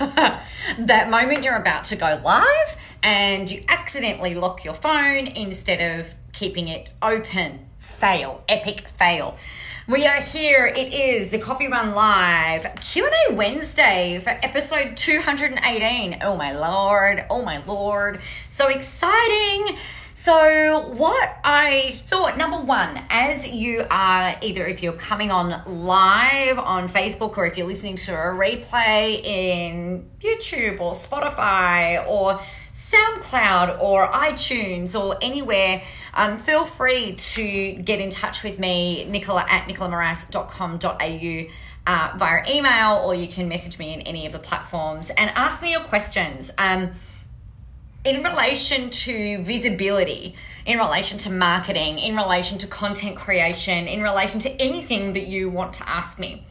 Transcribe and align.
that 0.78 1.10
moment 1.10 1.42
you're 1.42 1.56
about 1.56 1.84
to 1.84 1.94
go 1.94 2.18
live 2.24 2.76
and 3.02 3.50
you 3.50 3.62
accidentally 3.68 4.34
lock 4.34 4.64
your 4.64 4.72
phone 4.72 5.26
instead 5.26 6.00
of 6.00 6.06
keeping 6.32 6.68
it 6.68 6.88
open. 7.02 7.66
Fail, 7.80 8.42
epic 8.48 8.88
fail. 8.88 9.36
We 9.86 10.06
are 10.06 10.22
here. 10.22 10.64
It 10.64 10.94
is 10.94 11.30
the 11.30 11.38
Coffee 11.38 11.68
Run 11.68 11.94
Live 11.94 12.66
Q&A 12.80 13.34
Wednesday 13.34 14.18
for 14.24 14.30
episode 14.30 14.96
218. 14.96 16.20
Oh 16.22 16.34
my 16.34 16.52
lord. 16.52 17.26
Oh 17.28 17.42
my 17.42 17.62
lord. 17.66 18.22
So 18.48 18.68
exciting. 18.68 19.76
So, 20.22 20.86
what 20.96 21.38
I 21.44 21.92
thought, 22.08 22.36
number 22.36 22.58
one, 22.60 23.02
as 23.08 23.48
you 23.48 23.86
are 23.90 24.36
either 24.42 24.66
if 24.66 24.82
you're 24.82 24.92
coming 24.92 25.30
on 25.30 25.62
live 25.86 26.58
on 26.58 26.90
Facebook 26.90 27.38
or 27.38 27.46
if 27.46 27.56
you're 27.56 27.66
listening 27.66 27.96
to 27.96 28.12
a 28.12 28.26
replay 28.26 29.24
in 29.24 30.10
YouTube 30.20 30.78
or 30.78 30.92
Spotify 30.92 32.06
or 32.06 32.38
SoundCloud 32.74 33.80
or 33.80 34.08
iTunes 34.08 34.94
or 34.94 35.16
anywhere, 35.22 35.82
um, 36.12 36.36
feel 36.36 36.66
free 36.66 37.14
to 37.14 37.72
get 37.72 37.98
in 37.98 38.10
touch 38.10 38.42
with 38.42 38.58
me, 38.58 39.06
nicola 39.06 39.46
at 39.48 39.68
nicolamoras.com.au. 39.68 41.50
Uh, 41.86 42.12
via 42.18 42.44
email, 42.46 43.00
or 43.06 43.14
you 43.14 43.26
can 43.26 43.48
message 43.48 43.78
me 43.78 43.94
in 43.94 44.02
any 44.02 44.26
of 44.26 44.32
the 44.32 44.38
platforms 44.38 45.08
and 45.16 45.30
ask 45.30 45.62
me 45.62 45.70
your 45.70 45.80
questions. 45.80 46.50
Um, 46.58 46.90
in 48.04 48.22
relation 48.22 48.90
to 48.90 49.42
visibility, 49.42 50.34
in 50.64 50.78
relation 50.78 51.18
to 51.18 51.30
marketing, 51.30 51.98
in 51.98 52.16
relation 52.16 52.58
to 52.58 52.66
content 52.66 53.16
creation, 53.16 53.86
in 53.86 54.02
relation 54.02 54.40
to 54.40 54.50
anything 54.60 55.12
that 55.12 55.26
you 55.26 55.50
want 55.50 55.74
to 55.74 55.88
ask 55.88 56.18
me. 56.18 56.46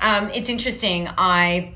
Um, 0.00 0.30
it's 0.30 0.48
interesting. 0.48 1.08
I 1.16 1.74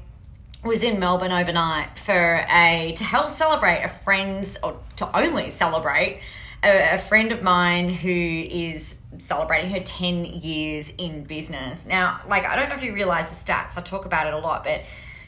was 0.62 0.82
in 0.82 0.98
Melbourne 0.98 1.32
overnight 1.32 1.98
for 1.98 2.44
a 2.50 2.92
to 2.96 3.04
help 3.04 3.30
celebrate 3.30 3.82
a 3.82 3.88
friend's 3.88 4.56
or 4.62 4.78
to 4.96 5.16
only 5.16 5.51
celebrate 5.51 6.20
a, 6.62 6.95
a 6.95 6.98
friend 6.98 7.32
of 7.32 7.42
mine 7.42 7.88
who 7.88 8.10
is 8.10 8.96
celebrating 9.18 9.70
her 9.70 9.80
10 9.80 10.24
years 10.24 10.92
in 10.98 11.24
business. 11.24 11.86
Now, 11.86 12.20
like 12.29 12.45
I 12.45 12.56
don't 12.56 12.68
know 12.68 12.74
if 12.74 12.82
you 12.82 12.95
realize 12.95 13.29
the 13.29 13.36
stats. 13.36 13.76
I 13.76 13.82
talk 13.82 14.04
about 14.04 14.26
it 14.26 14.34
a 14.34 14.38
lot, 14.38 14.64
but 14.64 14.82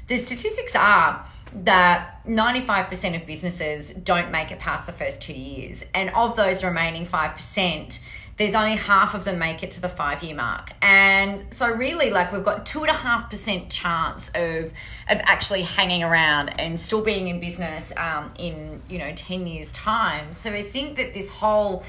the 0.09 0.17
statistics 0.17 0.75
are 0.75 1.25
that 1.65 2.25
95% 2.27 3.21
of 3.21 3.27
businesses 3.27 3.93
don't 3.93 4.31
make 4.31 4.51
it 4.51 4.59
past 4.59 4.87
the 4.87 4.93
first 4.93 5.23
two 5.23 5.33
years. 5.33 5.85
And 5.95 6.11
of 6.11 6.37
those 6.37 6.63
remaining 6.63 7.07
5%, 7.07 7.99
there's 8.39 8.55
only 8.55 8.77
half 8.77 9.15
of 9.15 9.25
them 9.25 9.39
make 9.39 9.65
it 9.65 9.73
to 9.73 9.81
the 9.81 9.89
five 9.89 10.23
year 10.23 10.35
mark. 10.35 10.71
And 10.81 11.53
so, 11.53 11.69
really, 11.69 12.11
like 12.11 12.33
we've 12.33 12.45
got 12.45 12.65
two 12.67 12.81
and 12.83 12.89
a 12.89 12.95
half 12.95 13.31
percent 13.31 13.69
chance 13.69 14.29
of, 14.29 14.67
of 15.09 15.21
actually 15.25 15.63
hanging 15.63 16.05
around 16.05 16.51
and 16.61 16.79
still 16.79 17.03
being 17.03 17.27
in 17.27 17.41
business 17.41 17.93
um, 17.97 18.33
in, 18.39 18.81
you 18.89 18.99
know, 18.99 19.13
10 19.15 19.47
years' 19.49 19.73
time. 19.73 20.33
So, 20.33 20.53
I 20.53 20.63
think 20.63 20.97
that 20.99 21.15
this 21.15 21.33
whole, 21.33 21.83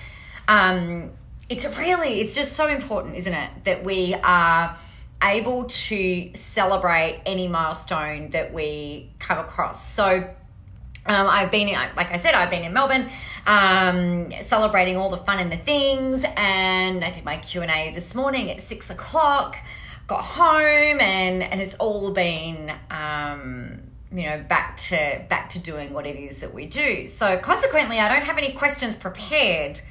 um, 0.48 1.12
it's 1.50 1.66
really, 1.78 2.20
it's 2.20 2.34
just 2.34 2.54
so 2.54 2.66
important, 2.66 3.16
isn't 3.16 3.34
it, 3.34 3.50
that 3.66 3.84
we 3.84 4.16
are 4.16 4.76
able 5.22 5.66
to 5.66 6.32
celebrate 6.34 7.22
any 7.26 7.48
milestone 7.48 8.30
that 8.32 8.54
we 8.54 9.12
come 9.20 9.38
across. 9.38 9.94
So, 9.94 10.30
um, 11.06 11.28
I've 11.28 11.50
been, 11.50 11.68
like 11.68 12.12
I 12.12 12.18
said, 12.18 12.36
I've 12.36 12.50
been 12.50 12.64
in 12.64 12.74
Melbourne, 12.74 13.10
um, 13.48 14.32
celebrating 14.42 14.98
all 14.98 15.10
the 15.10 15.18
fun 15.18 15.40
and 15.40 15.52
the 15.52 15.58
things, 15.58 16.24
and 16.36 17.04
I 17.04 17.10
did 17.10 17.26
my 17.26 17.38
Q 17.38 17.62
and 17.62 17.72
A 17.72 17.94
this 17.94 18.14
morning 18.14 18.52
at 18.52 18.62
six 18.62 18.90
o'clock. 18.90 19.58
Got 20.08 20.24
home, 20.24 21.00
and 21.00 21.44
and 21.44 21.62
it's 21.62 21.76
all 21.76 22.12
been, 22.12 22.72
um, 22.92 23.82
you 24.12 24.24
know, 24.24 24.44
back 24.48 24.78
to 24.90 25.24
back 25.30 25.50
to 25.50 25.60
doing 25.60 25.94
what 25.94 26.06
it 26.06 26.16
is 26.16 26.38
that 26.40 26.54
we 26.54 26.66
do. 26.66 27.08
So 27.08 27.38
consequently, 27.38 28.00
I 28.00 28.08
don't 28.08 28.26
have 28.26 28.38
any 28.38 28.54
questions 28.54 28.96
prepared 28.96 29.82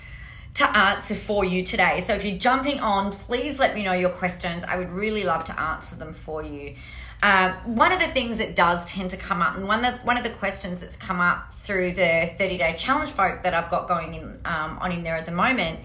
to 0.59 0.77
answer 0.77 1.15
for 1.15 1.45
you 1.45 1.63
today. 1.63 2.01
So 2.01 2.15
if 2.15 2.25
you're 2.25 2.39
jumping 2.39 2.81
on, 2.81 3.13
please 3.13 3.61
let 3.61 3.77
me 3.77 3.85
know 3.85 3.93
your 3.93 4.11
questions. 4.11 4.65
I 4.65 4.77
would 4.77 4.91
really 4.91 5.23
love 5.23 5.45
to 5.45 5.61
answer 5.61 5.95
them 5.95 6.13
for 6.13 6.43
you. 6.43 6.75
Uh, 7.23 7.53
one 7.65 7.93
of 7.93 8.01
the 8.01 8.09
things 8.09 8.39
that 8.39 8.57
does 8.57 8.85
tend 8.87 9.11
to 9.11 9.17
come 9.17 9.41
up, 9.41 9.57
and 9.57 9.69
one 9.69 9.85
of 9.85 10.01
the, 10.01 10.07
one 10.07 10.17
of 10.17 10.25
the 10.25 10.31
questions 10.31 10.81
that's 10.81 10.97
come 10.97 11.21
up 11.21 11.55
through 11.55 11.93
the 11.93 12.33
30 12.39 12.59
day 12.59 12.75
challenge 12.77 13.11
vote 13.11 13.45
that 13.45 13.55
I've 13.55 13.71
got 13.71 13.87
going 13.87 14.15
in 14.15 14.41
um, 14.45 14.79
on 14.81 14.91
in 14.91 15.05
there 15.05 15.17
at 15.17 15.27
the 15.27 15.33
moment, 15.33 15.81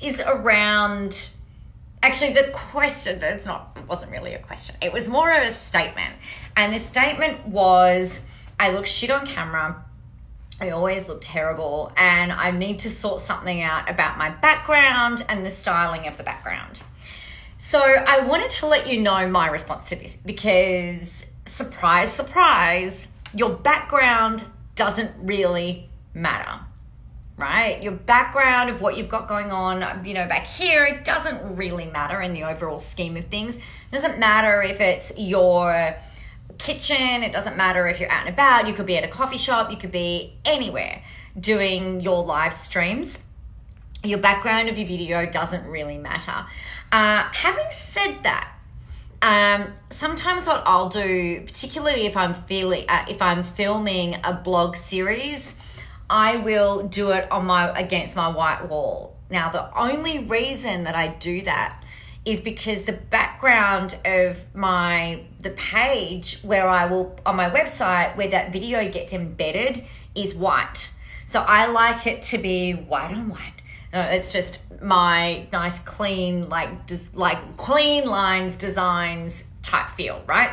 is 0.00 0.20
around. 0.20 1.28
Actually, 2.02 2.34
the 2.34 2.50
question 2.52 3.18
that's 3.18 3.44
not 3.44 3.76
it 3.76 3.88
wasn't 3.88 4.12
really 4.12 4.34
a 4.34 4.38
question. 4.38 4.76
It 4.80 4.92
was 4.92 5.08
more 5.08 5.30
of 5.30 5.42
a 5.42 5.50
statement, 5.50 6.14
and 6.54 6.72
the 6.72 6.78
statement 6.78 7.46
was, 7.48 8.20
"I 8.60 8.72
look 8.72 8.86
shit 8.86 9.10
on 9.10 9.26
camera." 9.26 9.84
I 10.60 10.70
always 10.70 11.06
look 11.06 11.20
terrible, 11.20 11.92
and 11.96 12.32
I 12.32 12.50
need 12.50 12.80
to 12.80 12.90
sort 12.90 13.20
something 13.20 13.62
out 13.62 13.88
about 13.88 14.18
my 14.18 14.30
background 14.30 15.24
and 15.28 15.46
the 15.46 15.50
styling 15.50 16.08
of 16.08 16.16
the 16.16 16.24
background. 16.24 16.82
So 17.58 17.80
I 17.80 18.20
wanted 18.20 18.50
to 18.50 18.66
let 18.66 18.88
you 18.88 19.00
know 19.00 19.28
my 19.28 19.46
response 19.48 19.88
to 19.90 19.96
this 19.96 20.14
because, 20.14 21.30
surprise, 21.44 22.12
surprise, 22.12 23.06
your 23.34 23.50
background 23.50 24.44
doesn't 24.74 25.12
really 25.18 25.88
matter, 26.12 26.60
right? 27.36 27.80
Your 27.80 27.92
background 27.92 28.70
of 28.70 28.80
what 28.80 28.96
you've 28.96 29.08
got 29.08 29.28
going 29.28 29.52
on, 29.52 30.04
you 30.04 30.14
know, 30.14 30.26
back 30.26 30.46
here, 30.46 30.84
it 30.84 31.04
doesn't 31.04 31.56
really 31.56 31.86
matter 31.86 32.20
in 32.20 32.32
the 32.32 32.44
overall 32.44 32.78
scheme 32.78 33.16
of 33.16 33.26
things. 33.26 33.56
It 33.56 33.62
doesn't 33.92 34.18
matter 34.18 34.62
if 34.62 34.80
it's 34.80 35.12
your 35.16 35.94
kitchen, 36.58 37.22
it 37.22 37.32
doesn't 37.32 37.56
matter 37.56 37.86
if 37.88 38.00
you're 38.00 38.10
out 38.10 38.26
and 38.26 38.34
about, 38.34 38.68
you 38.68 38.74
could 38.74 38.86
be 38.86 38.96
at 38.96 39.04
a 39.04 39.08
coffee 39.08 39.38
shop, 39.38 39.70
you 39.70 39.76
could 39.76 39.92
be 39.92 40.34
anywhere 40.44 41.02
doing 41.38 42.00
your 42.00 42.24
live 42.24 42.54
streams 42.54 43.18
your 44.04 44.18
background 44.18 44.68
of 44.68 44.78
your 44.78 44.86
video 44.86 45.26
doesn't 45.26 45.66
really 45.66 45.98
matter. 45.98 46.46
Uh, 46.92 47.24
having 47.32 47.66
said 47.70 48.18
that, 48.22 48.52
um, 49.20 49.72
sometimes 49.90 50.46
what 50.46 50.62
I'll 50.64 50.88
do, 50.88 51.42
particularly 51.44 52.06
if 52.06 52.16
I'm 52.16 52.34
feeling, 52.34 52.88
uh, 52.88 53.06
if 53.08 53.20
I'm 53.20 53.42
filming 53.42 54.16
a 54.22 54.32
blog 54.32 54.76
series, 54.76 55.56
I 56.08 56.36
will 56.36 56.86
do 56.86 57.10
it 57.10 57.30
on 57.30 57.46
my 57.46 57.76
against 57.78 58.14
my 58.14 58.28
white 58.28 58.68
wall. 58.68 59.16
Now, 59.30 59.50
the 59.50 59.76
only 59.76 60.20
reason 60.20 60.84
that 60.84 60.94
I 60.94 61.08
do 61.08 61.42
that 61.42 61.82
is 62.24 62.40
because 62.40 62.82
the 62.82 62.92
background 62.92 63.96
of 64.04 64.38
my 64.54 65.24
the 65.40 65.50
page 65.50 66.40
where 66.42 66.68
I 66.68 66.86
will 66.86 67.18
on 67.24 67.36
my 67.36 67.50
website 67.50 68.16
where 68.16 68.28
that 68.28 68.52
video 68.52 68.88
gets 68.90 69.12
embedded 69.12 69.84
is 70.14 70.34
white. 70.34 70.90
So 71.26 71.40
I 71.40 71.66
like 71.66 72.06
it 72.06 72.22
to 72.22 72.38
be 72.38 72.72
white 72.72 73.12
on 73.12 73.28
white 73.28 73.58
no, 73.92 74.02
it's 74.02 74.32
just 74.32 74.58
my 74.82 75.46
nice, 75.52 75.78
clean, 75.80 76.48
like 76.48 76.86
just 76.86 77.14
like 77.14 77.56
clean 77.56 78.04
lines, 78.04 78.56
designs 78.56 79.44
type 79.62 79.90
feel, 79.90 80.22
right? 80.26 80.50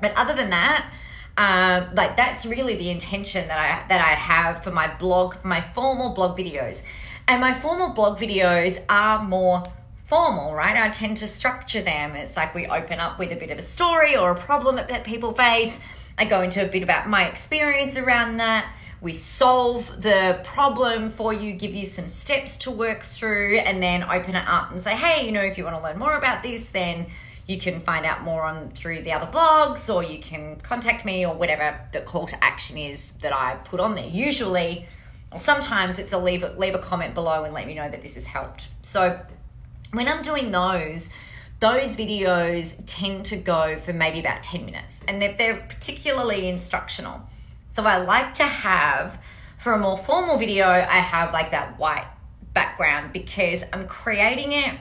But 0.00 0.14
other 0.16 0.34
than 0.34 0.50
that, 0.50 0.90
um, 1.36 1.94
like 1.94 2.16
that's 2.16 2.46
really 2.46 2.76
the 2.76 2.88
intention 2.88 3.46
that 3.48 3.58
I 3.58 3.86
that 3.88 4.00
I 4.00 4.14
have 4.14 4.64
for 4.64 4.70
my 4.70 4.94
blog, 4.96 5.34
for 5.34 5.48
my 5.48 5.60
formal 5.60 6.14
blog 6.14 6.38
videos, 6.38 6.82
and 7.28 7.42
my 7.42 7.52
formal 7.52 7.90
blog 7.90 8.18
videos 8.18 8.82
are 8.88 9.22
more 9.22 9.64
formal, 10.06 10.54
right? 10.54 10.76
I 10.76 10.88
tend 10.90 11.18
to 11.18 11.26
structure 11.26 11.82
them. 11.82 12.14
It's 12.16 12.36
like 12.36 12.54
we 12.54 12.66
open 12.66 12.98
up 12.98 13.18
with 13.18 13.32
a 13.32 13.36
bit 13.36 13.50
of 13.50 13.58
a 13.58 13.62
story 13.62 14.16
or 14.16 14.30
a 14.30 14.36
problem 14.36 14.76
that 14.76 15.04
people 15.04 15.32
face. 15.34 15.80
I 16.16 16.24
go 16.24 16.42
into 16.42 16.64
a 16.64 16.68
bit 16.68 16.82
about 16.82 17.08
my 17.08 17.26
experience 17.26 17.98
around 17.98 18.38
that 18.38 18.72
we 19.00 19.12
solve 19.12 20.00
the 20.00 20.40
problem 20.42 21.10
for 21.10 21.32
you, 21.32 21.52
give 21.52 21.74
you 21.74 21.86
some 21.86 22.08
steps 22.08 22.56
to 22.58 22.70
work 22.70 23.02
through, 23.02 23.58
and 23.58 23.82
then 23.82 24.02
open 24.02 24.34
it 24.34 24.48
up 24.48 24.70
and 24.70 24.80
say, 24.80 24.94
hey, 24.94 25.26
you 25.26 25.32
know, 25.32 25.42
if 25.42 25.58
you 25.58 25.64
want 25.64 25.76
to 25.76 25.82
learn 25.82 25.98
more 25.98 26.16
about 26.16 26.42
this, 26.42 26.66
then 26.70 27.06
you 27.46 27.58
can 27.58 27.80
find 27.80 28.06
out 28.06 28.22
more 28.22 28.42
on 28.42 28.70
through 28.70 29.02
the 29.02 29.12
other 29.12 29.26
blogs 29.26 29.94
or 29.94 30.02
you 30.02 30.18
can 30.18 30.56
contact 30.56 31.04
me 31.04 31.24
or 31.26 31.34
whatever 31.34 31.78
the 31.92 32.00
call 32.00 32.26
to 32.26 32.42
action 32.42 32.76
is 32.76 33.12
that 33.22 33.32
I 33.32 33.54
put 33.64 33.78
on 33.78 33.94
there. 33.94 34.06
Usually, 34.06 34.86
or 35.30 35.38
sometimes 35.38 35.98
it's 35.98 36.12
a 36.12 36.18
leave 36.18 36.42
a, 36.42 36.48
leave 36.58 36.74
a 36.74 36.78
comment 36.78 37.14
below 37.14 37.44
and 37.44 37.54
let 37.54 37.66
me 37.66 37.74
know 37.74 37.88
that 37.88 38.02
this 38.02 38.14
has 38.14 38.26
helped. 38.26 38.68
So 38.82 39.20
when 39.96 40.08
I'm 40.08 40.22
doing 40.22 40.50
those, 40.50 41.10
those 41.60 41.96
videos 41.96 42.80
tend 42.86 43.24
to 43.26 43.36
go 43.36 43.78
for 43.78 43.92
maybe 43.92 44.20
about 44.20 44.42
10 44.42 44.64
minutes 44.66 45.00
and 45.08 45.20
they're, 45.20 45.34
they're 45.36 45.66
particularly 45.68 46.48
instructional. 46.48 47.22
So 47.74 47.84
I 47.84 47.96
like 47.98 48.34
to 48.34 48.44
have, 48.44 49.20
for 49.58 49.72
a 49.72 49.78
more 49.78 49.98
formal 49.98 50.36
video, 50.36 50.66
I 50.66 50.98
have 50.98 51.32
like 51.32 51.50
that 51.50 51.78
white 51.78 52.06
background 52.52 53.12
because 53.12 53.64
I'm 53.72 53.86
creating 53.86 54.52
it 54.52 54.78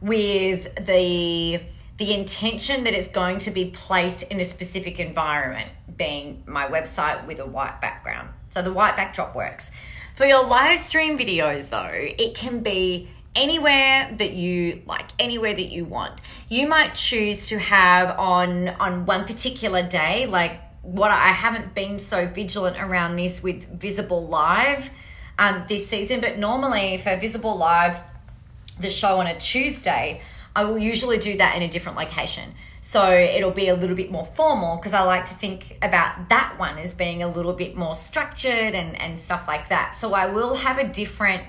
with 0.00 0.74
the 0.86 1.60
the 1.98 2.14
intention 2.14 2.82
that 2.82 2.94
it's 2.94 3.06
going 3.06 3.38
to 3.38 3.50
be 3.52 3.66
placed 3.66 4.24
in 4.24 4.40
a 4.40 4.44
specific 4.44 4.98
environment, 4.98 5.68
being 5.96 6.42
my 6.46 6.66
website 6.66 7.24
with 7.26 7.38
a 7.38 7.46
white 7.46 7.80
background. 7.80 8.28
So 8.48 8.60
the 8.60 8.72
white 8.72 8.96
backdrop 8.96 9.36
works. 9.36 9.70
For 10.16 10.26
your 10.26 10.44
live 10.44 10.82
stream 10.82 11.16
videos 11.16 11.68
though, 11.68 11.92
it 11.92 12.34
can 12.34 12.60
be 12.60 13.08
anywhere 13.34 14.14
that 14.18 14.32
you 14.32 14.82
like 14.86 15.06
anywhere 15.18 15.54
that 15.54 15.72
you 15.72 15.84
want 15.86 16.20
you 16.50 16.66
might 16.66 16.94
choose 16.94 17.46
to 17.46 17.58
have 17.58 18.18
on 18.18 18.68
on 18.68 19.06
one 19.06 19.24
particular 19.24 19.82
day 19.86 20.26
like 20.26 20.60
what 20.82 21.12
I 21.12 21.28
haven't 21.28 21.74
been 21.74 21.98
so 21.98 22.26
vigilant 22.26 22.76
around 22.76 23.16
this 23.16 23.42
with 23.42 23.80
Visible 23.80 24.26
Live 24.26 24.90
um, 25.38 25.64
this 25.68 25.88
season, 25.88 26.20
but 26.20 26.38
normally 26.38 26.98
for 26.98 27.16
Visible 27.16 27.56
Live, 27.56 27.98
the 28.80 28.90
show 28.90 29.20
on 29.20 29.26
a 29.26 29.38
Tuesday, 29.38 30.20
I 30.54 30.64
will 30.64 30.78
usually 30.78 31.18
do 31.18 31.36
that 31.38 31.56
in 31.56 31.62
a 31.62 31.68
different 31.68 31.96
location. 31.96 32.52
So 32.80 33.10
it'll 33.10 33.52
be 33.52 33.68
a 33.68 33.74
little 33.74 33.94
bit 33.94 34.10
more 34.10 34.26
formal 34.26 34.76
because 34.76 34.92
I 34.92 35.02
like 35.02 35.24
to 35.26 35.34
think 35.34 35.78
about 35.80 36.28
that 36.30 36.58
one 36.58 36.78
as 36.78 36.92
being 36.92 37.22
a 37.22 37.28
little 37.28 37.52
bit 37.52 37.76
more 37.76 37.94
structured 37.94 38.74
and, 38.74 39.00
and 39.00 39.20
stuff 39.20 39.46
like 39.46 39.68
that. 39.68 39.94
So 39.94 40.14
I 40.14 40.26
will 40.26 40.56
have 40.56 40.78
a 40.78 40.84
different 40.84 41.42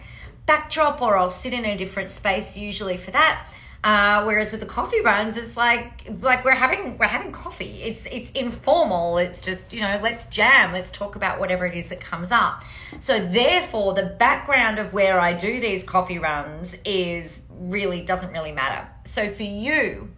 backdrop 0.46 1.02
or 1.02 1.18
I'll 1.18 1.30
sit 1.30 1.54
in 1.54 1.66
a 1.66 1.78
different 1.78 2.10
space 2.10 2.58
usually 2.58 2.98
for 2.98 3.12
that. 3.12 3.48
Uh, 3.84 4.24
whereas 4.24 4.50
with 4.52 4.62
the 4.62 4.66
coffee 4.66 5.02
runs, 5.02 5.36
it's 5.38 5.58
like 5.58 6.10
like 6.22 6.46
we're 6.46 6.52
having 6.52 6.98
we're 6.98 7.06
having 7.06 7.34
coffee. 7.34 7.84
It's 7.84 8.06
it's 8.06 8.32
informal. 8.32 9.18
It's 9.18 9.42
just 9.42 9.74
you 9.74 9.82
know 9.82 10.00
let's 10.02 10.24
jam. 10.28 10.72
Let's 10.72 10.90
talk 10.90 11.18
about 11.18 11.38
whatever 11.38 11.66
it 11.66 11.76
is 11.76 11.90
that 11.90 12.00
comes 12.00 12.32
up. 12.32 12.64
So 13.02 13.28
therefore, 13.28 13.94
the 13.94 14.16
background 14.18 14.80
of 14.80 14.94
where 14.94 15.20
I 15.20 15.34
do 15.34 15.60
these 15.60 15.84
coffee 15.84 16.18
runs 16.18 16.78
is 16.86 17.42
really 17.50 18.02
doesn't 18.02 18.32
really 18.32 18.54
matter. 18.54 18.88
So 19.04 19.34
for 19.34 19.44
you, 19.44 20.12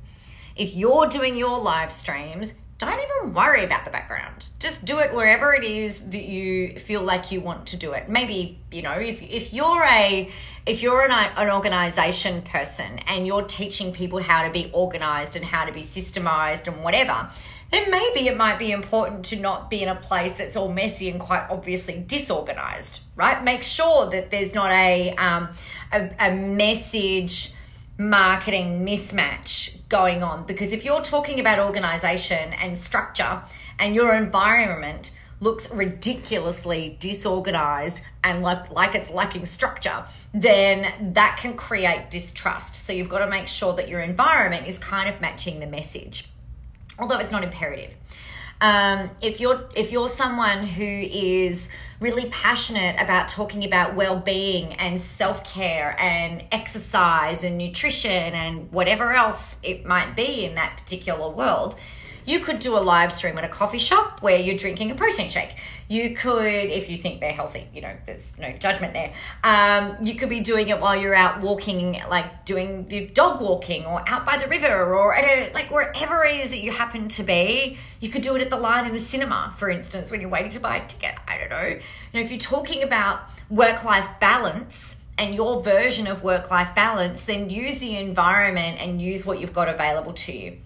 if 0.56 0.76
you're 0.76 1.08
doing 1.08 1.36
your 1.36 1.60
live 1.60 1.92
streams, 1.92 2.54
don't 2.78 3.00
even 3.00 3.34
worry 3.34 3.64
about 3.64 3.86
the 3.86 3.92
background. 3.92 4.48
Just 4.60 4.84
do 4.84 5.00
it 5.00 5.14
wherever 5.14 5.54
it 5.54 5.64
is 5.64 6.02
that 6.02 6.24
you 6.24 6.78
feel 6.80 7.02
like 7.02 7.32
you 7.32 7.40
want 7.40 7.68
to 7.68 7.78
do 7.78 7.94
it. 7.94 8.10
Maybe, 8.10 8.60
you 8.72 8.82
know, 8.82 8.92
if, 8.94 9.22
if 9.22 9.54
you're 9.54 9.84
a 9.84 10.32
if 10.66 10.82
you're 10.82 11.06
an, 11.06 11.12
an 11.12 11.52
organization 11.52 12.42
person 12.42 12.98
and 13.08 13.28
you're 13.28 13.44
teaching 13.44 13.94
people 13.94 14.20
how 14.20 14.48
to 14.48 14.52
be 14.52 14.72
organized 14.74 15.36
and 15.36 15.46
how 15.46 15.64
to 15.64 15.72
be 15.72 15.82
systemized 15.82 16.66
and 16.66 16.84
whatever, 16.84 17.30
then 17.72 17.92
maybe 17.92 18.28
it 18.28 18.36
might 18.36 18.58
be 18.58 18.72
important 18.72 19.26
to 19.26 19.36
not 19.36 19.70
be 19.70 19.84
in 19.84 19.90
a 19.90 19.96
place 19.96 20.34
that's 20.34 20.58
all 20.58 20.72
messy 20.72 21.10
and 21.10 21.20
quite 21.20 21.46
obviously 21.52 22.04
disorganized, 22.08 23.02
right? 23.16 23.44
Make 23.44 23.62
sure 23.62 24.10
that 24.10 24.32
there's 24.32 24.56
not 24.56 24.72
a 24.72 25.16
um, 25.16 25.50
a, 25.94 26.10
a 26.20 26.36
message 26.36 27.54
marketing 27.98 28.86
mismatch 28.86 29.78
going 29.90 30.24
on. 30.24 30.46
Because 30.46 30.72
if 30.74 30.84
you're 30.84 31.02
talking 31.02 31.40
about 31.40 31.60
organization 31.60 32.54
and 32.54 32.78
structure 32.78 33.42
and 33.80 33.96
your 33.96 34.14
environment 34.14 35.12
looks 35.40 35.70
ridiculously 35.70 36.98
disorganized 37.00 38.02
and 38.24 38.42
like 38.42 38.72
like 38.72 38.96
it's 38.96 39.10
lacking 39.12 39.46
structure 39.46 40.06
then 40.34 41.14
that 41.14 41.38
can 41.40 41.56
create 41.56 42.10
distrust. 42.10 42.76
So 42.76 42.94
you've 42.94 43.10
got 43.10 43.20
to 43.20 43.28
make 43.28 43.48
sure 43.48 43.74
that 43.76 43.88
your 43.88 44.02
environment 44.02 44.68
is 44.68 44.78
kind 44.80 45.14
of 45.14 45.22
matching 45.22 45.60
the 45.60 45.66
message. 45.66 46.30
Although 47.00 47.20
it's 47.20 47.32
not 47.32 47.44
imperative 47.44 47.94
um, 48.62 49.10
if 49.22 49.40
you're 49.40 49.70
if 49.76 49.92
you're 49.92 50.10
someone 50.10 50.66
who 50.66 50.84
is 50.84 51.70
really 52.00 52.30
passionate 52.30 52.96
about 53.00 53.30
talking 53.30 53.64
about 53.64 53.96
well-being 53.96 54.74
and 54.74 55.02
self-care 55.02 55.96
and 56.00 56.44
exercise 56.52 57.44
and 57.44 57.58
nutrition 57.58 58.12
and 58.12 58.72
whatever 58.72 59.14
else 59.14 59.56
it 59.64 59.86
might 59.86 60.16
be 60.16 60.46
in 60.46 60.56
that 60.56 60.78
particular 60.78 61.30
world 61.30 61.76
you 62.26 62.40
could 62.40 62.60
do 62.60 62.78
a 62.78 62.80
live 62.80 63.14
stream 63.14 63.38
at 63.38 63.44
a 63.44 63.50
coffee 63.50 63.78
shop 63.78 64.22
where 64.22 64.38
you're 64.38 64.58
drinking 64.58 64.92
a 64.92 64.96
protein 64.96 65.30
shake. 65.30 65.56
You 65.88 66.16
could, 66.16 66.46
if 66.46 66.90
you 66.90 66.98
think 66.98 67.20
they're 67.20 67.32
healthy, 67.32 67.68
you 67.74 67.82
know, 67.82 67.96
there's 68.06 68.34
no 68.40 68.52
judgment 68.54 68.94
there. 68.94 69.14
Um, 69.44 69.98
you 70.02 70.16
could 70.16 70.30
be 70.30 70.40
doing 70.40 70.70
it 70.70 70.80
while 70.80 70.96
you're 70.96 71.14
out 71.14 71.42
walking, 71.42 72.02
like 72.10 72.46
doing 72.46 72.90
your 72.90 73.08
dog 73.08 73.42
walking 73.42 73.86
or 73.86 74.04
out 74.08 74.26
by 74.26 74.38
the 74.38 74.48
river 74.48 74.96
or 74.96 75.16
at 75.16 75.24
a, 75.24 75.54
like 75.54 75.70
wherever 75.70 76.26
it 76.26 76.42
is 76.42 76.50
that 76.50 76.60
you 76.60 76.72
happen 76.72 77.08
to 77.10 77.24
be. 77.24 77.78
You 78.00 78.10
could 78.10 78.24
do 78.24 78.36
it 78.36 78.42
at 78.42 78.50
the 78.50 78.58
line 78.58 78.86
in 78.86 78.94
the 78.94 79.00
cinema, 79.00 79.54
for 79.58 79.70
instance, 79.70 80.10
when 80.10 80.22
you're 80.22 80.30
waiting 80.30 80.52
to 80.52 80.60
buy 80.60 80.78
a 80.78 80.88
ticket. 80.88 81.16
I 81.28 81.38
don't 81.38 81.50
know. 81.50 81.68
You 81.68 81.80
know, 82.14 82.20
if 82.22 82.32
you're 82.32 82.40
talking 82.40 82.82
about 82.82 83.22
work 83.50 83.84
life 83.84 84.08
balance, 84.20 84.96
and 85.18 85.34
your 85.34 85.64
version 85.64 86.08
of 86.08 86.24
work 86.24 86.52
life 86.52 86.76
balance, 86.76 87.26
then 87.26 87.50
use 87.50 87.78
the 87.78 87.98
environment 87.98 88.80
and 88.82 89.02
use 89.02 89.26
what 89.26 89.40
you've 89.40 89.54
got 89.54 89.70
available 89.70 90.12
to 90.12 90.38
you. 90.38 90.58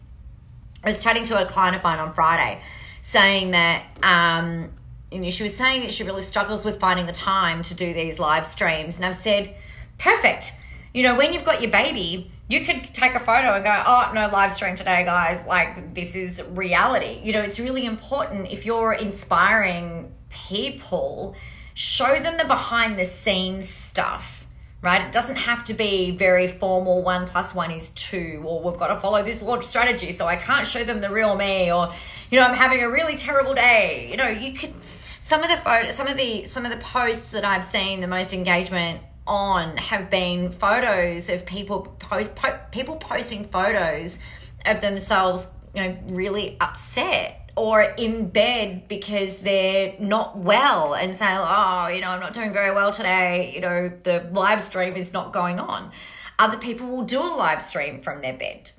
I 0.84 0.92
was 0.92 1.02
chatting 1.02 1.26
to 1.26 1.42
a 1.42 1.46
client 1.46 1.76
of 1.76 1.84
mine 1.84 2.00
on 2.00 2.14
Friday 2.14 2.62
saying 3.02 3.52
that 3.52 3.84
um, 4.04 4.72
you 5.12 5.20
know, 5.20 5.30
she 5.30 5.44
was 5.44 5.56
saying 5.56 5.82
that 5.82 5.92
she 5.92 6.04
really 6.04 6.22
struggles 6.22 6.64
with 6.64 6.80
finding 6.80 7.06
the 7.06 7.14
time 7.14 7.64
to 7.64 7.74
do 7.74 7.94
these 7.94 8.20
live 8.20 8.46
streams. 8.46 8.96
And 8.98 9.06
I've 9.06 9.16
said, 9.16 9.56
perfect. 9.98 10.54
You 10.94 11.04
know, 11.04 11.16
when 11.16 11.34
you've 11.34 11.46
got 11.46 11.62
your 11.62 11.72
baby, 11.72 12.32
you 12.48 12.62
could 12.62 12.84
take 12.94 13.16
a 13.16 13.20
photo 13.20 13.56
and 13.56 13.64
go, 13.64 13.84
oh, 13.86 14.12
no 14.14 14.28
live 14.28 14.54
stream 14.54 14.76
today, 14.76 15.04
guys. 15.06 15.44
Like, 15.48 15.94
this 15.94 16.16
is 16.16 16.42
reality. 16.50 17.22
You 17.24 17.34
know, 17.34 17.42
it's 17.42 17.60
really 17.60 17.86
important 17.86 18.52
if 18.52 18.66
you're 18.66 18.94
inspiring 18.94 20.14
people, 20.30 21.36
show 21.74 22.20
them 22.20 22.38
the 22.38 22.46
behind 22.46 23.00
the 23.00 23.06
scenes 23.06 23.68
stuff 23.68 24.39
right? 24.82 25.02
It 25.02 25.12
doesn't 25.12 25.36
have 25.36 25.66
to 25.66 25.74
be 25.74 26.12
very 26.12 26.48
formal, 26.48 27.02
one 27.04 27.28
plus 27.28 27.54
one 27.54 27.72
is 27.72 27.90
two, 27.90 28.42
or 28.46 28.62
we've 28.62 28.80
got 28.80 28.88
to 28.88 29.00
follow 29.00 29.24
this 29.24 29.42
launch 29.42 29.66
strategy, 29.66 30.12
so 30.12 30.26
I 30.26 30.38
can't 30.38 30.66
show 30.66 30.84
them 30.84 31.00
the 31.00 31.10
real 31.10 31.36
me, 31.36 31.72
or, 31.72 31.94
you 32.32 32.40
know, 32.40 32.46
I'm 32.46 32.56
having 32.56 32.82
a 32.82 32.90
really 32.90 33.16
terrible 33.16 33.54
day. 33.54 34.08
You 34.10 34.18
know, 34.18 34.28
you 34.28 34.54
could, 34.54 34.74
some 35.20 35.44
of 35.44 35.50
the 35.50 35.58
photos, 35.58 35.96
some 35.96 36.08
of 36.08 36.16
the, 36.16 36.46
some 36.46 36.66
of 36.66 36.72
the 36.72 36.78
posts 36.78 37.32
that 37.32 37.44
I've 37.44 37.66
seen 37.66 38.00
the 38.00 38.08
most 38.08 38.34
engagement 38.34 39.02
on 39.28 39.78
have 39.78 40.10
been 40.10 40.52
photos 40.52 41.30
of 41.30 41.46
people 41.46 41.82
post, 42.00 42.34
po- 42.36 42.60
people 42.72 42.96
posting 42.96 43.46
photos 43.46 44.18
of 44.66 44.82
themselves, 44.82 45.48
you 45.76 45.84
know, 45.84 45.98
really 46.08 46.58
upset 46.62 47.49
or 47.60 47.82
in 47.82 48.30
bed 48.30 48.88
because 48.88 49.40
they're 49.40 49.94
not 50.00 50.38
well 50.38 50.94
and 50.94 51.14
say, 51.18 51.28
oh, 51.28 51.88
you 51.90 52.00
know, 52.00 52.08
I'm 52.12 52.22
not 52.22 52.32
doing 52.32 52.54
very 52.54 52.74
well 52.74 52.94
today, 52.94 53.52
you 53.54 53.60
know, 53.60 53.92
the 54.04 54.30
live 54.32 54.64
stream 54.64 54.96
is 54.96 55.12
not 55.12 55.34
going 55.34 55.60
on. 55.60 55.92
Other 56.40 56.58
people 56.58 56.88
will 56.88 57.04
do 57.04 57.22
a 57.22 57.36
live 57.36 57.62
stream 57.62 58.02
from 58.02 58.22
their 58.22 58.34
bed. 58.34 58.72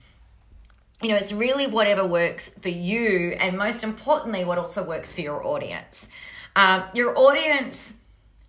You 1.02 1.10
know, 1.10 1.16
it's 1.16 1.30
really 1.30 1.66
whatever 1.66 2.06
works 2.06 2.48
for 2.60 2.70
you, 2.70 3.36
and 3.38 3.58
most 3.58 3.84
importantly, 3.84 4.46
what 4.46 4.56
also 4.56 4.82
works 4.82 5.12
for 5.12 5.20
your 5.20 5.46
audience. 5.46 6.08
Um, 6.56 6.84
your 6.94 7.16
audience, 7.18 7.94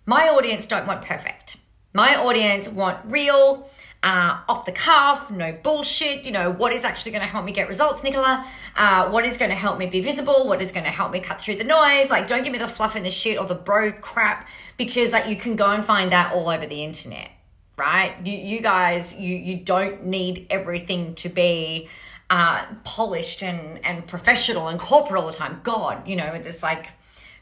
my 0.06 0.30
audience 0.30 0.66
don't 0.66 0.88
want 0.88 1.02
perfect. 1.02 1.58
My 1.94 2.16
audience 2.16 2.70
want 2.70 3.00
real, 3.12 3.70
uh, 4.04 4.40
off 4.50 4.66
the 4.66 4.72
cuff, 4.72 5.30
no 5.30 5.52
bullshit. 5.52 6.24
You 6.24 6.32
know, 6.32 6.52
what 6.52 6.74
is 6.74 6.84
actually 6.84 7.12
going 7.12 7.22
to 7.22 7.28
help 7.28 7.46
me 7.46 7.52
get 7.52 7.68
results, 7.68 8.02
Nicola? 8.04 8.46
Uh, 8.76 9.10
what 9.10 9.26
is 9.26 9.38
going 9.38 9.50
to 9.52 9.56
help 9.56 9.78
me 9.78 9.86
be 9.86 10.02
visible? 10.02 10.48
What 10.48 10.62
is 10.62 10.72
going 10.72 10.86
to 10.86 10.92
help 10.92 11.12
me 11.12 11.20
cut 11.20 11.40
through 11.40 11.58
the 11.58 11.64
noise? 11.64 12.10
Like, 12.10 12.28
don't 12.28 12.44
give 12.44 12.52
me 12.52 12.58
the 12.58 12.68
fluff 12.68 12.96
and 12.96 13.06
the 13.06 13.12
shit 13.12 13.38
or 13.38 13.46
the 13.46 13.56
bro 13.56 13.92
crap 13.92 14.48
because 14.78 15.12
like 15.12 15.28
you 15.28 15.36
can 15.36 15.56
go 15.56 15.70
and 15.70 15.86
find 15.86 16.12
that 16.12 16.34
all 16.34 16.50
over 16.50 16.66
the 16.66 16.84
internet, 16.84 17.30
right? 17.78 18.14
You, 18.26 18.34
you 18.34 18.62
guys, 18.62 19.14
you 19.14 19.36
you 19.36 19.58
don't 19.58 20.06
need 20.06 20.48
everything 20.50 21.14
to 21.16 21.30
be 21.30 21.88
uh, 22.32 22.66
polished 22.84 23.44
and 23.44 23.86
and 23.86 24.08
professional 24.08 24.68
and 24.68 24.80
corporate 24.80 25.22
all 25.22 25.28
the 25.28 25.34
time. 25.34 25.60
God, 25.64 26.08
you 26.08 26.16
know, 26.16 26.34
it's 26.34 26.64
like 26.64 26.88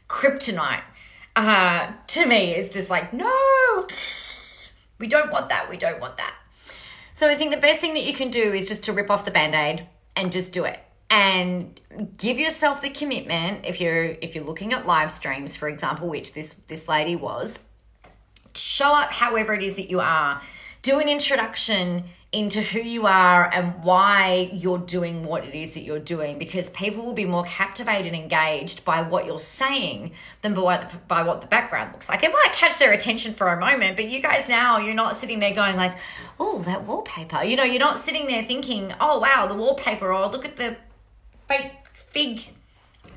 kryptonite. 0.08 0.82
Uh, 1.34 1.92
to 2.08 2.26
me, 2.26 2.52
it's 2.52 2.74
just 2.74 2.90
like 2.90 3.14
no. 3.14 3.86
We 4.98 5.06
don't 5.06 5.32
want 5.32 5.48
that. 5.48 5.70
We 5.70 5.78
don't 5.78 5.98
want 5.98 6.18
that. 6.18 6.34
So 7.20 7.28
I 7.28 7.34
think 7.34 7.50
the 7.50 7.58
best 7.58 7.80
thing 7.82 7.92
that 7.92 8.04
you 8.04 8.14
can 8.14 8.30
do 8.30 8.54
is 8.54 8.66
just 8.66 8.84
to 8.84 8.94
rip 8.94 9.10
off 9.10 9.26
the 9.26 9.30
band-aid 9.30 9.86
and 10.16 10.32
just 10.32 10.52
do 10.52 10.64
it. 10.64 10.80
And 11.10 11.78
give 12.16 12.38
yourself 12.38 12.80
the 12.80 12.88
commitment 12.88 13.66
if 13.66 13.78
you're 13.78 14.04
if 14.04 14.34
you're 14.34 14.44
looking 14.44 14.72
at 14.72 14.86
live 14.86 15.12
streams, 15.12 15.54
for 15.54 15.68
example, 15.68 16.08
which 16.08 16.32
this 16.32 16.54
this 16.66 16.88
lady 16.88 17.16
was, 17.16 17.58
show 18.54 18.94
up 18.94 19.10
however 19.10 19.52
it 19.52 19.62
is 19.62 19.76
that 19.76 19.90
you 19.90 20.00
are. 20.00 20.40
Do 20.80 20.98
an 20.98 21.10
introduction 21.10 22.04
into 22.32 22.62
who 22.62 22.78
you 22.78 23.06
are 23.08 23.50
and 23.52 23.82
why 23.82 24.48
you're 24.52 24.78
doing 24.78 25.24
what 25.24 25.44
it 25.44 25.52
is 25.52 25.74
that 25.74 25.82
you're 25.82 25.98
doing 25.98 26.38
because 26.38 26.70
people 26.70 27.04
will 27.04 27.12
be 27.12 27.24
more 27.24 27.42
captivated 27.42 28.06
and 28.06 28.14
engaged 28.14 28.84
by 28.84 29.02
what 29.02 29.26
you're 29.26 29.40
saying 29.40 30.12
than 30.42 30.54
by, 30.54 30.76
the, 30.76 30.96
by 31.08 31.22
what 31.22 31.40
the 31.40 31.46
background 31.48 31.90
looks 31.90 32.08
like. 32.08 32.22
It 32.22 32.30
might 32.30 32.52
catch 32.52 32.78
their 32.78 32.92
attention 32.92 33.34
for 33.34 33.48
a 33.48 33.58
moment, 33.58 33.96
but 33.96 34.08
you 34.08 34.22
guys 34.22 34.48
now, 34.48 34.78
you're 34.78 34.94
not 34.94 35.16
sitting 35.16 35.40
there 35.40 35.54
going 35.54 35.76
like, 35.76 35.96
oh, 36.38 36.60
that 36.62 36.84
wallpaper. 36.84 37.42
You 37.42 37.56
know, 37.56 37.64
you're 37.64 37.80
not 37.80 37.98
sitting 37.98 38.28
there 38.28 38.44
thinking, 38.44 38.94
oh, 39.00 39.18
wow, 39.18 39.48
the 39.48 39.54
wallpaper, 39.56 40.12
or 40.12 40.28
look 40.28 40.44
at 40.44 40.56
the 40.56 40.76
fake 41.48 41.72
fig 42.12 42.42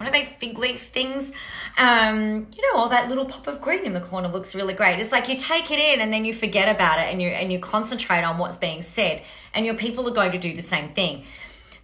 what 0.04 0.14
are 0.14 0.20
they 0.20 0.26
fig 0.26 0.58
leaf 0.58 0.90
things 0.90 1.32
um, 1.78 2.48
you 2.56 2.62
know 2.62 2.78
all 2.78 2.90
that 2.90 3.10
little 3.10 3.26
pop 3.26 3.48
of 3.48 3.62
green 3.62 3.86
in 3.86 3.94
the 3.94 4.02
corner 4.02 4.28
looks 4.28 4.54
really 4.54 4.74
great. 4.74 5.00
It's 5.00 5.12
like 5.12 5.28
you 5.28 5.38
take 5.38 5.72
it 5.72 5.80
in 5.80 6.02
and 6.02 6.14
then 6.14 6.26
you 6.26 6.34
forget 6.34 6.74
about 6.74 7.00
it 7.00 7.12
and 7.12 7.22
you 7.22 7.30
and 7.30 7.52
you 7.52 7.60
concentrate 7.60 8.24
on 8.24 8.38
what's 8.38 8.58
being 8.58 8.82
said 8.82 9.22
and 9.54 9.66
your 9.66 9.76
people 9.76 10.08
are 10.08 10.14
going 10.14 10.32
to 10.34 10.38
do 10.38 10.54
the 10.54 10.62
same 10.62 10.90
thing. 10.94 11.24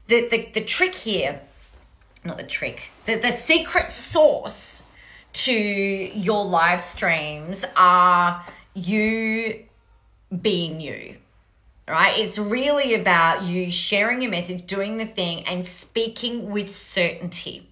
The 0.07 0.27
the, 0.27 0.49
the 0.53 0.61
trick 0.61 0.93
here 0.93 1.41
not 2.23 2.37
the 2.37 2.43
trick 2.43 2.89
the, 3.05 3.15
the 3.15 3.31
secret 3.31 3.89
sauce 3.89 4.83
to 5.31 5.53
your 5.53 6.43
live 6.45 6.81
streams 6.81 7.63
are 7.75 8.45
you 8.73 9.63
being 10.41 10.81
you 10.81 11.15
right? 11.87 12.19
It's 12.19 12.37
really 12.37 12.93
about 12.93 13.41
you 13.41 13.71
sharing 13.71 14.21
your 14.21 14.29
message, 14.29 14.67
doing 14.67 14.97
the 14.97 15.07
thing, 15.07 15.43
and 15.47 15.65
speaking 15.65 16.51
with 16.51 16.75
certainty 16.75 17.67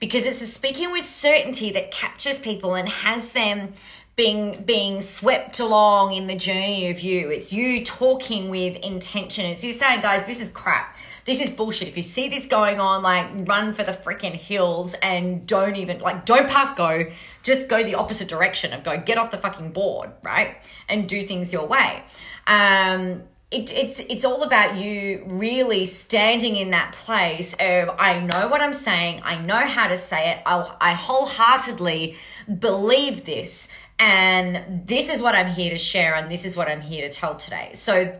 because 0.00 0.24
it's 0.24 0.40
a 0.40 0.46
speaking 0.46 0.92
with 0.92 1.06
certainty 1.06 1.70
that 1.72 1.90
captures 1.90 2.38
people 2.38 2.74
and 2.74 2.88
has 2.88 3.30
them 3.30 3.74
being 4.16 4.62
being 4.62 5.02
swept 5.02 5.60
along 5.60 6.14
in 6.14 6.26
the 6.26 6.36
journey 6.36 6.90
of 6.90 7.00
you. 7.00 7.28
It's 7.28 7.52
you 7.52 7.84
talking 7.84 8.48
with 8.48 8.76
intention. 8.76 9.44
It's 9.44 9.62
you 9.62 9.74
saying, 9.74 10.00
guys, 10.00 10.26
this 10.26 10.40
is 10.40 10.48
crap. 10.48 10.96
This 11.26 11.40
is 11.40 11.50
bullshit. 11.50 11.88
If 11.88 11.96
you 11.96 12.02
see 12.02 12.28
this 12.28 12.46
going 12.46 12.80
on, 12.80 13.02
like 13.02 13.26
run 13.48 13.74
for 13.74 13.84
the 13.84 13.92
freaking 13.92 14.32
hills 14.32 14.94
and 15.02 15.46
don't 15.46 15.76
even 15.76 15.98
like 15.98 16.24
don't 16.24 16.48
pass 16.48 16.74
go. 16.74 17.04
Just 17.42 17.68
go 17.68 17.84
the 17.84 17.96
opposite 17.96 18.28
direction 18.28 18.72
of 18.72 18.84
go 18.84 18.98
get 18.98 19.18
off 19.18 19.30
the 19.30 19.38
fucking 19.38 19.72
board, 19.72 20.10
right? 20.22 20.56
And 20.88 21.08
do 21.08 21.26
things 21.26 21.52
your 21.52 21.66
way. 21.66 22.02
Um 22.46 23.24
it, 23.50 23.70
it's 23.72 24.00
it's 24.00 24.24
all 24.24 24.42
about 24.42 24.76
you 24.76 25.24
really 25.28 25.84
standing 25.84 26.56
in 26.56 26.70
that 26.70 26.92
place 26.92 27.54
of 27.60 27.90
I 27.98 28.18
know 28.20 28.48
what 28.48 28.60
I'm 28.60 28.74
saying, 28.74 29.22
I 29.24 29.38
know 29.38 29.54
how 29.54 29.88
to 29.88 29.96
say 29.96 30.32
it, 30.32 30.42
I'll, 30.44 30.76
I 30.80 30.94
wholeheartedly 30.94 32.16
believe 32.58 33.24
this, 33.24 33.68
and 33.98 34.86
this 34.86 35.08
is 35.08 35.22
what 35.22 35.34
I'm 35.36 35.46
here 35.46 35.70
to 35.70 35.78
share, 35.78 36.14
and 36.16 36.30
this 36.30 36.44
is 36.44 36.56
what 36.56 36.68
I'm 36.68 36.80
here 36.80 37.08
to 37.08 37.14
tell 37.14 37.36
today. 37.36 37.70
So 37.74 38.18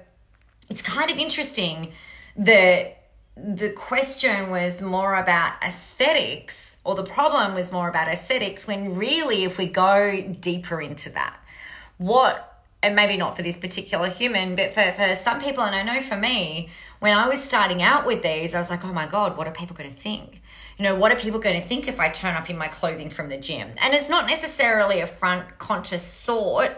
it's 0.70 0.82
kind 0.82 1.10
of 1.10 1.18
interesting 1.18 1.92
that 2.36 3.02
the 3.36 3.70
question 3.70 4.50
was 4.50 4.80
more 4.80 5.16
about 5.16 5.54
aesthetics, 5.62 6.76
or 6.84 6.94
the 6.94 7.04
problem 7.04 7.54
was 7.54 7.72
more 7.72 7.88
about 7.88 8.06
aesthetics, 8.06 8.66
when 8.66 8.94
really, 8.94 9.42
if 9.42 9.58
we 9.58 9.66
go 9.66 10.36
deeper 10.40 10.80
into 10.80 11.10
that, 11.10 11.36
what 11.98 12.55
and 12.82 12.94
maybe 12.94 13.16
not 13.16 13.36
for 13.36 13.42
this 13.42 13.56
particular 13.56 14.08
human, 14.08 14.56
but 14.56 14.72
for, 14.72 14.92
for 14.96 15.16
some 15.16 15.40
people, 15.40 15.64
and 15.64 15.74
I 15.74 15.82
know 15.82 16.02
for 16.02 16.16
me, 16.16 16.70
when 17.00 17.16
I 17.16 17.28
was 17.28 17.42
starting 17.42 17.82
out 17.82 18.06
with 18.06 18.22
these, 18.22 18.54
I 18.54 18.58
was 18.58 18.70
like, 18.70 18.84
oh 18.84 18.92
my 18.92 19.06
God, 19.06 19.36
what 19.36 19.46
are 19.46 19.52
people 19.52 19.76
going 19.76 19.94
to 19.94 20.00
think? 20.00 20.40
you 20.78 20.82
know, 20.82 20.94
what 20.94 21.10
are 21.10 21.16
people 21.16 21.40
going 21.40 21.60
to 21.60 21.66
think 21.66 21.88
if 21.88 21.98
I 21.98 22.10
turn 22.10 22.34
up 22.34 22.50
in 22.50 22.58
my 22.58 22.68
clothing 22.68 23.08
from 23.08 23.28
the 23.28 23.38
gym? 23.38 23.70
And 23.78 23.94
it's 23.94 24.08
not 24.08 24.26
necessarily 24.26 25.00
a 25.00 25.06
front 25.06 25.58
conscious 25.58 26.06
thought. 26.06 26.72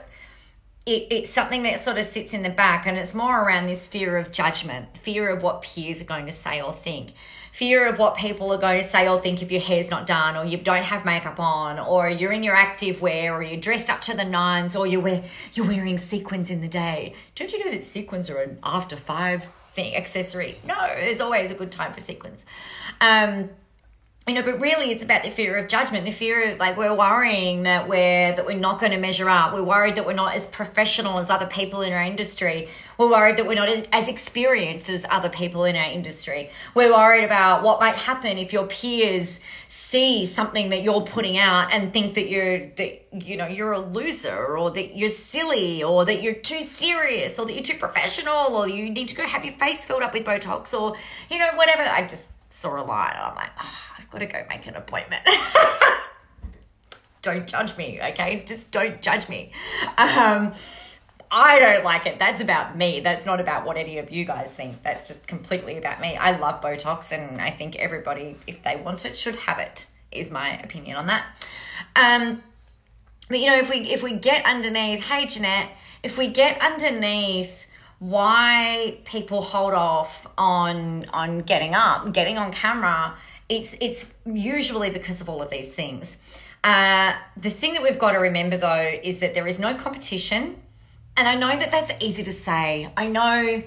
It, 0.86 1.08
it's 1.10 1.30
something 1.30 1.64
that 1.64 1.80
sort 1.80 1.98
of 1.98 2.06
sits 2.06 2.32
in 2.32 2.42
the 2.42 2.50
back, 2.50 2.86
and 2.86 2.96
it's 2.96 3.12
more 3.12 3.42
around 3.42 3.66
this 3.66 3.88
fear 3.88 4.16
of 4.16 4.30
judgment, 4.30 4.96
fear 4.98 5.28
of 5.28 5.42
what 5.42 5.62
peers 5.62 6.00
are 6.00 6.04
going 6.04 6.26
to 6.26 6.32
say 6.32 6.62
or 6.62 6.72
think, 6.72 7.12
fear 7.58 7.88
of 7.88 7.98
what 7.98 8.16
people 8.16 8.52
are 8.52 8.58
going 8.58 8.80
to 8.80 8.86
say 8.86 9.08
or 9.08 9.18
think 9.18 9.42
if 9.42 9.50
your 9.50 9.60
hair's 9.60 9.90
not 9.90 10.06
done, 10.06 10.36
or 10.36 10.44
you 10.44 10.56
don't 10.56 10.84
have 10.84 11.04
makeup 11.04 11.40
on, 11.40 11.76
or 11.80 12.08
you're 12.08 12.30
in 12.30 12.44
your 12.44 12.54
active 12.54 13.00
wear, 13.00 13.34
or 13.34 13.42
you're 13.42 13.60
dressed 13.60 13.90
up 13.90 14.00
to 14.00 14.14
the 14.14 14.24
nines, 14.24 14.76
or 14.76 14.86
you 14.86 15.00
wear 15.00 15.24
you're 15.54 15.66
wearing 15.66 15.98
sequins 15.98 16.52
in 16.52 16.60
the 16.60 16.68
day. 16.68 17.14
Don't 17.34 17.52
you 17.52 17.64
know 17.64 17.72
that 17.72 17.82
sequins 17.82 18.30
are 18.30 18.38
an 18.38 18.60
after 18.62 18.94
five 18.96 19.44
thing 19.72 19.96
accessory? 19.96 20.60
No, 20.64 20.76
there's 20.76 21.20
always 21.20 21.50
a 21.50 21.54
good 21.54 21.72
time 21.72 21.92
for 21.92 22.00
sequins. 22.00 22.44
Um, 23.00 23.50
you 24.28 24.34
know, 24.34 24.42
but 24.42 24.60
really 24.60 24.90
it's 24.90 25.02
about 25.02 25.22
the 25.22 25.30
fear 25.30 25.56
of 25.56 25.68
judgment, 25.68 26.04
the 26.04 26.12
fear 26.12 26.52
of 26.52 26.58
like 26.58 26.76
we're 26.76 26.94
worrying 26.94 27.62
that 27.62 27.88
we're 27.88 28.34
that 28.34 28.44
we're 28.44 28.58
not 28.58 28.78
going 28.78 28.92
to 28.92 28.98
measure 28.98 29.28
up. 29.28 29.54
We're 29.54 29.62
worried 29.62 29.94
that 29.94 30.04
we're 30.06 30.12
not 30.12 30.34
as 30.34 30.46
professional 30.46 31.18
as 31.18 31.30
other 31.30 31.46
people 31.46 31.80
in 31.80 31.92
our 31.92 32.02
industry. 32.02 32.68
We're 32.98 33.10
worried 33.10 33.38
that 33.38 33.46
we're 33.46 33.54
not 33.54 33.68
as, 33.68 33.86
as 33.90 34.08
experienced 34.08 34.90
as 34.90 35.06
other 35.08 35.30
people 35.30 35.64
in 35.64 35.76
our 35.76 35.90
industry. 35.90 36.50
We're 36.74 36.92
worried 36.92 37.24
about 37.24 37.62
what 37.62 37.80
might 37.80 37.94
happen 37.94 38.36
if 38.36 38.52
your 38.52 38.66
peers 38.66 39.40
see 39.66 40.26
something 40.26 40.70
that 40.70 40.82
you're 40.82 41.02
putting 41.02 41.38
out 41.38 41.72
and 41.72 41.92
think 41.92 42.14
that 42.14 42.28
you're 42.28 42.66
that 42.76 43.06
you 43.12 43.36
know 43.36 43.46
you're 43.46 43.72
a 43.72 43.80
loser 43.80 44.56
or 44.56 44.70
that 44.72 44.96
you're 44.96 45.08
silly 45.08 45.82
or 45.82 46.04
that 46.04 46.22
you're 46.22 46.34
too 46.34 46.62
serious 46.62 47.38
or 47.38 47.46
that 47.46 47.54
you're 47.54 47.64
too 47.64 47.78
professional 47.78 48.56
or 48.56 48.68
you 48.68 48.90
need 48.90 49.08
to 49.08 49.14
go 49.14 49.22
have 49.22 49.44
your 49.44 49.54
face 49.54 49.84
filled 49.84 50.02
up 50.02 50.12
with 50.12 50.24
botox 50.24 50.78
or 50.78 50.96
you 51.30 51.38
know 51.38 51.50
whatever. 51.54 51.82
I 51.82 52.06
just 52.06 52.24
saw 52.50 52.80
a 52.80 52.84
line 52.84 53.12
and 53.14 53.22
I'm 53.22 53.34
like, 53.36 53.50
oh, 53.60 53.87
I've 54.08 54.12
got 54.12 54.18
to 54.20 54.26
go 54.26 54.44
make 54.48 54.66
an 54.66 54.74
appointment. 54.74 55.22
don't 57.22 57.46
judge 57.46 57.76
me, 57.76 58.00
okay? 58.02 58.42
Just 58.46 58.70
don't 58.70 59.02
judge 59.02 59.28
me. 59.28 59.52
Um, 59.98 60.54
I 61.30 61.58
don't 61.58 61.84
like 61.84 62.06
it. 62.06 62.18
That's 62.18 62.40
about 62.40 62.74
me. 62.74 63.00
That's 63.00 63.26
not 63.26 63.38
about 63.38 63.66
what 63.66 63.76
any 63.76 63.98
of 63.98 64.10
you 64.10 64.24
guys 64.24 64.50
think. 64.50 64.82
That's 64.82 65.06
just 65.06 65.26
completely 65.26 65.76
about 65.76 66.00
me. 66.00 66.16
I 66.16 66.38
love 66.38 66.62
Botox 66.62 67.12
and 67.12 67.38
I 67.38 67.50
think 67.50 67.76
everybody, 67.76 68.36
if 68.46 68.62
they 68.62 68.76
want 68.76 69.04
it, 69.04 69.14
should 69.14 69.36
have 69.36 69.58
it, 69.58 69.86
is 70.10 70.30
my 70.30 70.58
opinion 70.60 70.96
on 70.96 71.06
that. 71.08 71.26
Um, 71.94 72.42
but 73.28 73.40
you 73.40 73.46
know, 73.46 73.58
if 73.58 73.68
we 73.68 73.80
if 73.80 74.02
we 74.02 74.14
get 74.14 74.46
underneath, 74.46 75.02
hey 75.02 75.26
Jeanette, 75.26 75.70
if 76.02 76.16
we 76.16 76.28
get 76.28 76.60
underneath 76.62 77.66
why 77.98 78.98
people 79.04 79.42
hold 79.42 79.74
off 79.74 80.26
on 80.38 81.04
on 81.12 81.40
getting 81.40 81.74
up, 81.74 82.10
getting 82.14 82.38
on 82.38 82.52
camera, 82.52 83.14
it's 83.48 83.74
it's 83.80 84.06
usually 84.26 84.90
because 84.90 85.20
of 85.20 85.28
all 85.28 85.42
of 85.42 85.50
these 85.50 85.70
things. 85.70 86.16
Uh, 86.64 87.14
the 87.36 87.50
thing 87.50 87.74
that 87.74 87.82
we've 87.82 87.98
got 87.98 88.12
to 88.12 88.18
remember 88.18 88.56
though 88.56 88.98
is 89.02 89.20
that 89.20 89.34
there 89.34 89.46
is 89.46 89.58
no 89.58 89.74
competition, 89.74 90.60
and 91.16 91.28
I 91.28 91.34
know 91.34 91.56
that 91.56 91.70
that's 91.70 91.92
easy 92.00 92.22
to 92.24 92.32
say. 92.32 92.90
I 92.96 93.08
know, 93.08 93.62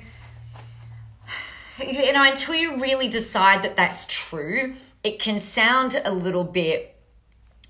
you 1.86 2.14
know, 2.14 2.24
until 2.24 2.56
you 2.56 2.78
really 2.78 3.08
decide 3.08 3.64
that 3.64 3.76
that's 3.76 4.06
true, 4.06 4.76
it 5.04 5.20
can 5.20 5.40
sound 5.40 6.00
a 6.04 6.12
little 6.12 6.44
bit 6.44 6.92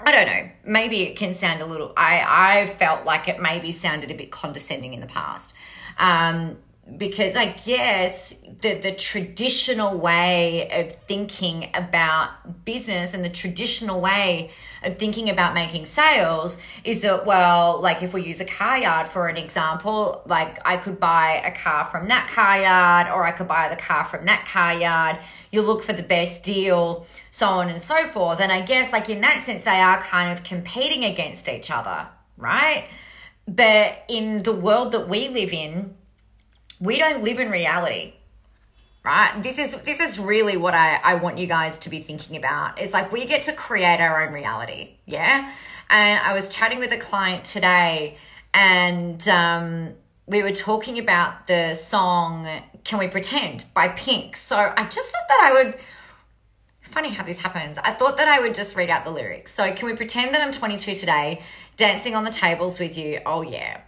I 0.03 0.11
don't 0.11 0.25
know. 0.25 0.49
Maybe 0.65 1.03
it 1.03 1.15
can 1.15 1.33
sound 1.33 1.61
a 1.61 1.65
little. 1.65 1.93
I 1.95 2.63
I 2.63 2.67
felt 2.77 3.05
like 3.05 3.27
it 3.27 3.39
maybe 3.39 3.71
sounded 3.71 4.11
a 4.11 4.15
bit 4.15 4.31
condescending 4.31 4.93
in 4.93 4.99
the 4.99 5.07
past. 5.07 5.53
Um, 5.97 6.57
because 6.97 7.35
I 7.35 7.53
guess 7.65 8.33
the 8.61 8.75
the 8.75 8.93
traditional 8.93 9.97
way 9.97 10.69
of 10.71 10.95
thinking 11.07 11.69
about 11.73 12.65
business 12.65 13.13
and 13.13 13.23
the 13.23 13.29
traditional 13.29 14.01
way 14.01 14.51
of 14.83 14.97
thinking 14.97 15.29
about 15.29 15.53
making 15.53 15.85
sales 15.85 16.59
is 16.83 17.01
that 17.01 17.25
well, 17.25 17.81
like 17.81 18.03
if 18.03 18.13
we 18.13 18.23
use 18.23 18.39
a 18.39 18.45
car 18.45 18.77
yard 18.77 19.07
for 19.07 19.27
an 19.27 19.37
example, 19.37 20.21
like 20.25 20.59
I 20.65 20.77
could 20.77 20.99
buy 20.99 21.41
a 21.45 21.51
car 21.55 21.85
from 21.85 22.07
that 22.09 22.29
car 22.29 22.59
yard 22.61 23.07
or 23.07 23.25
I 23.25 23.31
could 23.31 23.47
buy 23.47 23.69
the 23.69 23.81
car 23.81 24.05
from 24.05 24.25
that 24.25 24.45
car 24.45 24.73
yard. 24.73 25.17
You 25.51 25.61
look 25.61 25.83
for 25.83 25.93
the 25.93 26.03
best 26.03 26.43
deal, 26.43 27.05
so 27.29 27.47
on 27.47 27.69
and 27.69 27.81
so 27.81 28.07
forth. 28.07 28.39
And 28.39 28.51
I 28.51 28.61
guess 28.61 28.91
like 28.91 29.09
in 29.09 29.21
that 29.21 29.43
sense, 29.43 29.63
they 29.63 29.71
are 29.71 30.01
kind 30.01 30.37
of 30.37 30.43
competing 30.43 31.05
against 31.05 31.47
each 31.47 31.71
other, 31.71 32.07
right? 32.37 32.85
But 33.47 34.03
in 34.07 34.43
the 34.43 34.53
world 34.53 34.91
that 34.91 35.09
we 35.09 35.29
live 35.29 35.51
in, 35.51 35.95
we 36.81 36.97
don't 36.97 37.23
live 37.23 37.39
in 37.39 37.49
reality 37.49 38.13
right? 39.03 39.41
This 39.41 39.57
is 39.57 39.75
this 39.81 39.99
is 39.99 40.19
really 40.19 40.57
what 40.57 40.73
I, 40.73 40.95
I 40.95 41.15
want 41.15 41.37
you 41.37 41.47
guys 41.47 41.79
to 41.79 41.89
be 41.89 42.01
thinking 42.01 42.37
about. 42.37 42.79
It's 42.79 42.93
like 42.93 43.11
we 43.11 43.25
get 43.25 43.43
to 43.43 43.53
create 43.53 43.99
our 43.99 44.23
own 44.25 44.33
reality 44.33 44.91
yeah? 45.05 45.51
And 45.89 46.19
i 46.19 46.33
was 46.33 46.49
chatting 46.49 46.79
with 46.79 46.91
a 46.91 46.97
client 46.97 47.43
today 47.45 48.17
and 48.53 49.25
um, 49.27 49.93
we 50.25 50.41
were 50.41 50.51
talking 50.51 50.99
about 50.99 51.47
the 51.47 51.73
song 51.73 52.47
can 52.83 52.99
we 52.99 53.07
pretend 53.07 53.65
by 53.73 53.89
pink. 53.89 54.35
So 54.35 54.55
i 54.55 54.83
just 54.85 55.09
thought 55.09 55.27
that 55.27 55.51
i 55.51 55.63
would 55.63 55.77
funny 56.81 57.09
how 57.09 57.23
this 57.23 57.39
happens. 57.39 57.77
I 57.77 57.93
thought 57.93 58.17
that 58.17 58.27
i 58.27 58.39
would 58.39 58.55
just 58.55 58.75
read 58.75 58.89
out 58.89 59.03
the 59.03 59.11
lyrics. 59.11 59.53
So 59.53 59.71
can 59.73 59.87
we 59.87 59.95
pretend 59.95 60.33
that 60.33 60.41
i'm 60.41 60.51
22 60.51 60.95
today 60.95 61.41
dancing 61.77 62.15
on 62.15 62.23
the 62.23 62.31
tables 62.31 62.79
with 62.79 62.97
you. 62.97 63.19
Oh 63.25 63.41
yeah. 63.41 63.81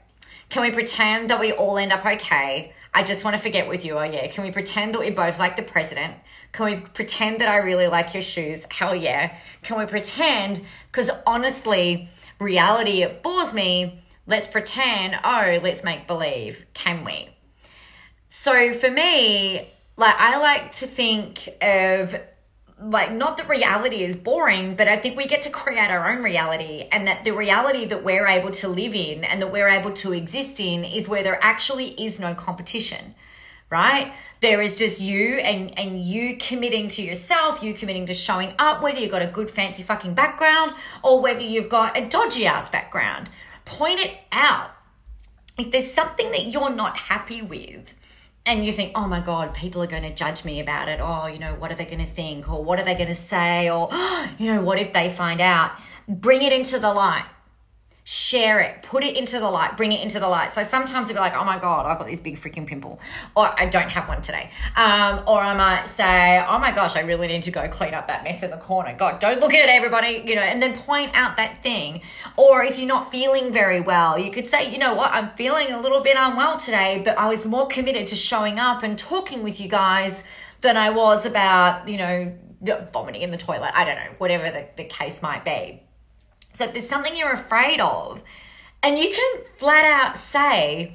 Can 0.50 0.62
we 0.62 0.72
pretend 0.72 1.30
that 1.30 1.40
we 1.40 1.52
all 1.52 1.78
end 1.78 1.92
up 1.92 2.06
okay 2.06 2.74
I 2.94 3.04
just 3.04 3.24
want 3.24 3.36
to 3.36 3.42
forget 3.42 3.68
with 3.68 3.86
you. 3.86 3.98
Oh, 3.98 4.04
yeah. 4.04 4.28
Can 4.28 4.44
we 4.44 4.52
pretend 4.52 4.94
that 4.94 5.00
we 5.00 5.10
both 5.10 5.40
like 5.40 5.56
the 5.56 5.64
president? 5.64 6.16
Can 6.52 6.66
we 6.66 6.76
pretend 6.78 7.42
that 7.42 7.50
I 7.50 7.58
really 7.58 7.88
like 7.88 8.14
your 8.14 8.22
shoes? 8.22 8.66
Hell 8.70 8.96
yeah. 8.96 9.36
Can 9.64 9.80
we 9.80 9.86
pretend? 9.86 10.64
Because 10.88 11.10
honestly, 11.26 12.10
reality, 12.40 13.02
it 13.02 13.24
bores 13.24 13.52
me. 13.54 14.04
Let's 14.28 14.48
pretend. 14.48 15.16
Oh, 15.24 15.60
let's 15.64 15.84
make 15.84 16.06
believe. 16.06 16.64
Can 16.74 17.04
we? 17.04 17.30
So 18.30 18.74
for 18.76 18.92
me, 18.92 19.74
like, 19.98 20.16
I 20.18 20.38
like 20.38 20.72
to 20.74 20.88
think 20.88 21.50
of 21.62 22.16
like 22.84 23.12
not 23.12 23.38
that 23.38 23.48
reality 23.48 24.04
is 24.04 24.16
boring 24.16 24.75
but 24.75 24.88
i 24.88 24.98
think 24.98 25.16
we 25.16 25.25
get 25.25 25.42
to 25.42 25.50
create 25.50 25.90
our 25.90 26.12
own 26.12 26.22
reality 26.22 26.88
and 26.92 27.08
that 27.08 27.24
the 27.24 27.32
reality 27.32 27.86
that 27.86 28.04
we're 28.04 28.28
able 28.28 28.52
to 28.52 28.68
live 28.68 28.94
in 28.94 29.24
and 29.24 29.42
that 29.42 29.52
we're 29.52 29.70
able 29.70 29.92
to 29.92 30.13
exist 30.13 30.60
in 30.60 30.84
is 30.84 31.08
where 31.08 31.24
there 31.24 31.40
actually 31.42 31.90
is 32.04 32.20
no 32.20 32.34
competition 32.36 33.16
right? 33.74 34.13
There 34.42 34.62
is 34.62 34.75
just 34.75 35.00
you 35.00 35.38
and 35.38 35.78
and 35.80 36.00
you 36.00 36.38
committing 36.38 36.90
to 36.90 37.02
yourself 37.02 37.63
you 37.63 37.74
committing 37.74 38.06
to 38.06 38.13
showing 38.13 38.54
up 38.60 38.84
whether 38.84 39.00
you've 39.00 39.10
got 39.10 39.24
a 39.24 39.28
good 39.28 39.50
fancy 39.50 39.82
fucking 39.82 40.13
background 40.13 40.74
or 41.04 41.20
whether 41.20 41.42
you've 41.42 41.70
got 41.70 41.98
a 41.98 42.08
dodgy 42.08 42.46
ass 42.46 42.70
background. 42.70 43.32
Point 43.66 44.00
it 44.00 44.16
out. 44.32 44.70
If 45.58 45.72
there's 45.72 45.92
something 45.92 46.32
that 46.32 46.52
you're 46.52 46.70
not 46.70 46.98
happy 46.98 47.42
with 47.42 47.96
and 48.46 48.66
you 48.66 48.74
think, 48.74 48.92
oh 48.96 49.08
my 49.08 49.22
God, 49.22 49.54
people 49.54 49.82
are 49.82 49.88
going 49.88 50.04
to 50.04 50.14
judge 50.14 50.44
me 50.44 50.60
about 50.60 50.90
it. 50.90 51.00
Oh, 51.02 51.28
you 51.28 51.40
know, 51.40 51.56
what 51.56 51.72
are 51.72 51.76
they 51.76 51.86
going 51.86 52.00
to 52.00 52.06
think? 52.06 52.50
Or 52.50 52.64
what 52.64 52.80
are 52.80 52.86
they 52.86 52.96
going 52.96 53.08
to 53.08 53.16
say? 53.16 53.70
Or, 53.70 53.90
you 54.38 54.54
know, 54.54 54.62
what 54.62 54.80
if 54.80 54.92
they 54.92 55.10
find 55.10 55.40
out? 55.40 55.72
Bring 56.08 56.42
it 56.42 56.52
into 56.52 56.80
the 56.80 56.94
light. 56.94 57.26
Share 58.06 58.60
it, 58.60 58.84
put 58.84 59.02
it 59.02 59.16
into 59.16 59.40
the 59.40 59.50
light, 59.50 59.78
bring 59.78 59.94
it 59.94 60.02
into 60.02 60.20
the 60.20 60.28
light. 60.28 60.52
So 60.52 60.62
sometimes 60.64 61.10
it'll 61.10 61.20
be 61.20 61.20
like, 61.22 61.36
oh 61.36 61.46
my 61.46 61.58
God, 61.58 61.86
I've 61.86 61.98
got 61.98 62.08
this 62.08 62.20
big 62.20 62.38
freaking 62.38 62.68
pimple, 62.68 63.00
or 63.36 63.58
I 63.58 63.68
don't 63.68 63.90
have 63.90 64.10
one 64.10 64.22
today. 64.22 64.52
Um, 64.76 65.24
or 65.26 65.40
I 65.40 65.56
might 65.56 65.88
say, 65.88 66.44
oh 66.46 66.60
my 66.60 66.74
gosh, 66.74 66.98
I 66.98 67.02
really 67.02 67.28
need 67.28 67.44
to 67.44 67.52
go 67.52 67.68
clean 67.70 67.94
up 67.94 68.08
that 68.08 68.26
mess 68.26 68.44
in 68.44 68.52
the 68.52 68.58
corner. 68.58 68.94
God, 68.94 69.20
don't 69.22 69.40
look 69.40 69.54
at 69.54 69.64
it, 69.64 69.70
everybody, 69.70 70.24
you 70.26 70.36
know, 70.36 70.42
and 70.42 70.62
then 70.62 70.78
point 70.78 71.12
out 71.14 71.38
that 71.38 71.64
thing. 71.64 72.02
Or 72.36 72.62
if 72.64 72.78
you're 72.78 72.88
not 72.88 73.10
feeling 73.10 73.54
very 73.54 73.80
well, 73.80 74.20
you 74.20 74.32
could 74.32 74.50
say, 74.50 74.70
you 74.70 74.78
know 74.78 74.94
what, 74.94 75.14
I'm 75.14 75.30
feeling 75.32 75.72
a 75.72 75.80
little 75.80 76.02
bit 76.02 76.18
unwell 76.20 76.60
today, 76.60 77.02
but 77.06 77.18
I 77.18 77.30
was 77.30 77.46
more 77.46 77.68
committed 77.68 78.08
to 78.08 78.18
showing 78.18 78.60
up 78.60 78.84
and 78.84 79.00
talking 79.00 79.44
with 79.44 79.62
you 79.62 79.70
guys 79.70 80.26
than 80.60 80.76
I 80.76 80.90
was 80.90 81.26
about, 81.26 81.88
you 81.88 81.98
know, 81.98 82.38
vomiting 82.92 83.22
in 83.22 83.32
the 83.32 83.38
toilet. 83.38 83.72
I 83.74 83.86
don't 83.86 83.96
know, 83.96 84.12
whatever 84.18 84.52
the, 84.52 84.68
the 84.76 84.84
case 84.84 85.22
might 85.22 85.46
be. 85.46 85.84
So 86.56 86.66
if 86.66 86.74
there's 86.74 86.88
something 86.88 87.18
you're 87.18 87.32
afraid 87.34 87.80
of, 87.80 88.22
and 88.84 89.00
you 89.00 89.10
can 89.10 89.42
flat 89.58 89.86
out 89.86 90.16
say, 90.16 90.94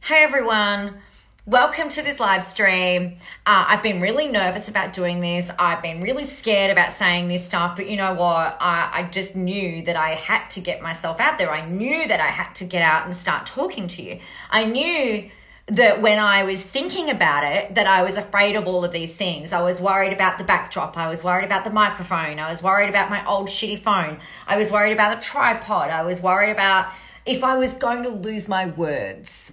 Hey 0.00 0.24
everyone, 0.24 0.96
welcome 1.44 1.88
to 1.90 2.02
this 2.02 2.18
live 2.18 2.42
stream. 2.42 3.18
Uh, 3.46 3.66
I've 3.68 3.84
been 3.84 4.00
really 4.00 4.26
nervous 4.26 4.68
about 4.68 4.92
doing 4.92 5.20
this. 5.20 5.48
I've 5.60 5.80
been 5.80 6.00
really 6.00 6.24
scared 6.24 6.72
about 6.72 6.92
saying 6.92 7.28
this 7.28 7.44
stuff, 7.44 7.76
but 7.76 7.88
you 7.88 7.96
know 7.96 8.14
what? 8.14 8.56
I, 8.58 8.90
I 8.92 9.08
just 9.12 9.36
knew 9.36 9.80
that 9.84 9.94
I 9.94 10.14
had 10.14 10.48
to 10.50 10.60
get 10.60 10.82
myself 10.82 11.20
out 11.20 11.38
there. 11.38 11.52
I 11.52 11.64
knew 11.64 12.08
that 12.08 12.18
I 12.18 12.26
had 12.26 12.52
to 12.56 12.64
get 12.64 12.82
out 12.82 13.06
and 13.06 13.14
start 13.14 13.46
talking 13.46 13.86
to 13.86 14.02
you. 14.02 14.18
I 14.50 14.64
knew 14.64 15.30
that 15.68 16.00
when 16.00 16.18
I 16.20 16.44
was 16.44 16.62
thinking 16.62 17.10
about 17.10 17.42
it, 17.42 17.74
that 17.74 17.88
I 17.88 18.02
was 18.02 18.16
afraid 18.16 18.54
of 18.54 18.68
all 18.68 18.84
of 18.84 18.92
these 18.92 19.14
things. 19.14 19.52
I 19.52 19.62
was 19.62 19.80
worried 19.80 20.12
about 20.12 20.38
the 20.38 20.44
backdrop. 20.44 20.96
I 20.96 21.08
was 21.08 21.24
worried 21.24 21.44
about 21.44 21.64
the 21.64 21.70
microphone. 21.70 22.38
I 22.38 22.50
was 22.50 22.62
worried 22.62 22.88
about 22.88 23.10
my 23.10 23.26
old 23.26 23.48
shitty 23.48 23.82
phone. 23.82 24.20
I 24.46 24.56
was 24.56 24.70
worried 24.70 24.92
about 24.92 25.18
a 25.18 25.20
tripod. 25.20 25.90
I 25.90 26.02
was 26.02 26.20
worried 26.20 26.52
about 26.52 26.92
if 27.24 27.42
I 27.42 27.56
was 27.56 27.74
going 27.74 28.04
to 28.04 28.10
lose 28.10 28.46
my 28.46 28.66
words. 28.66 29.52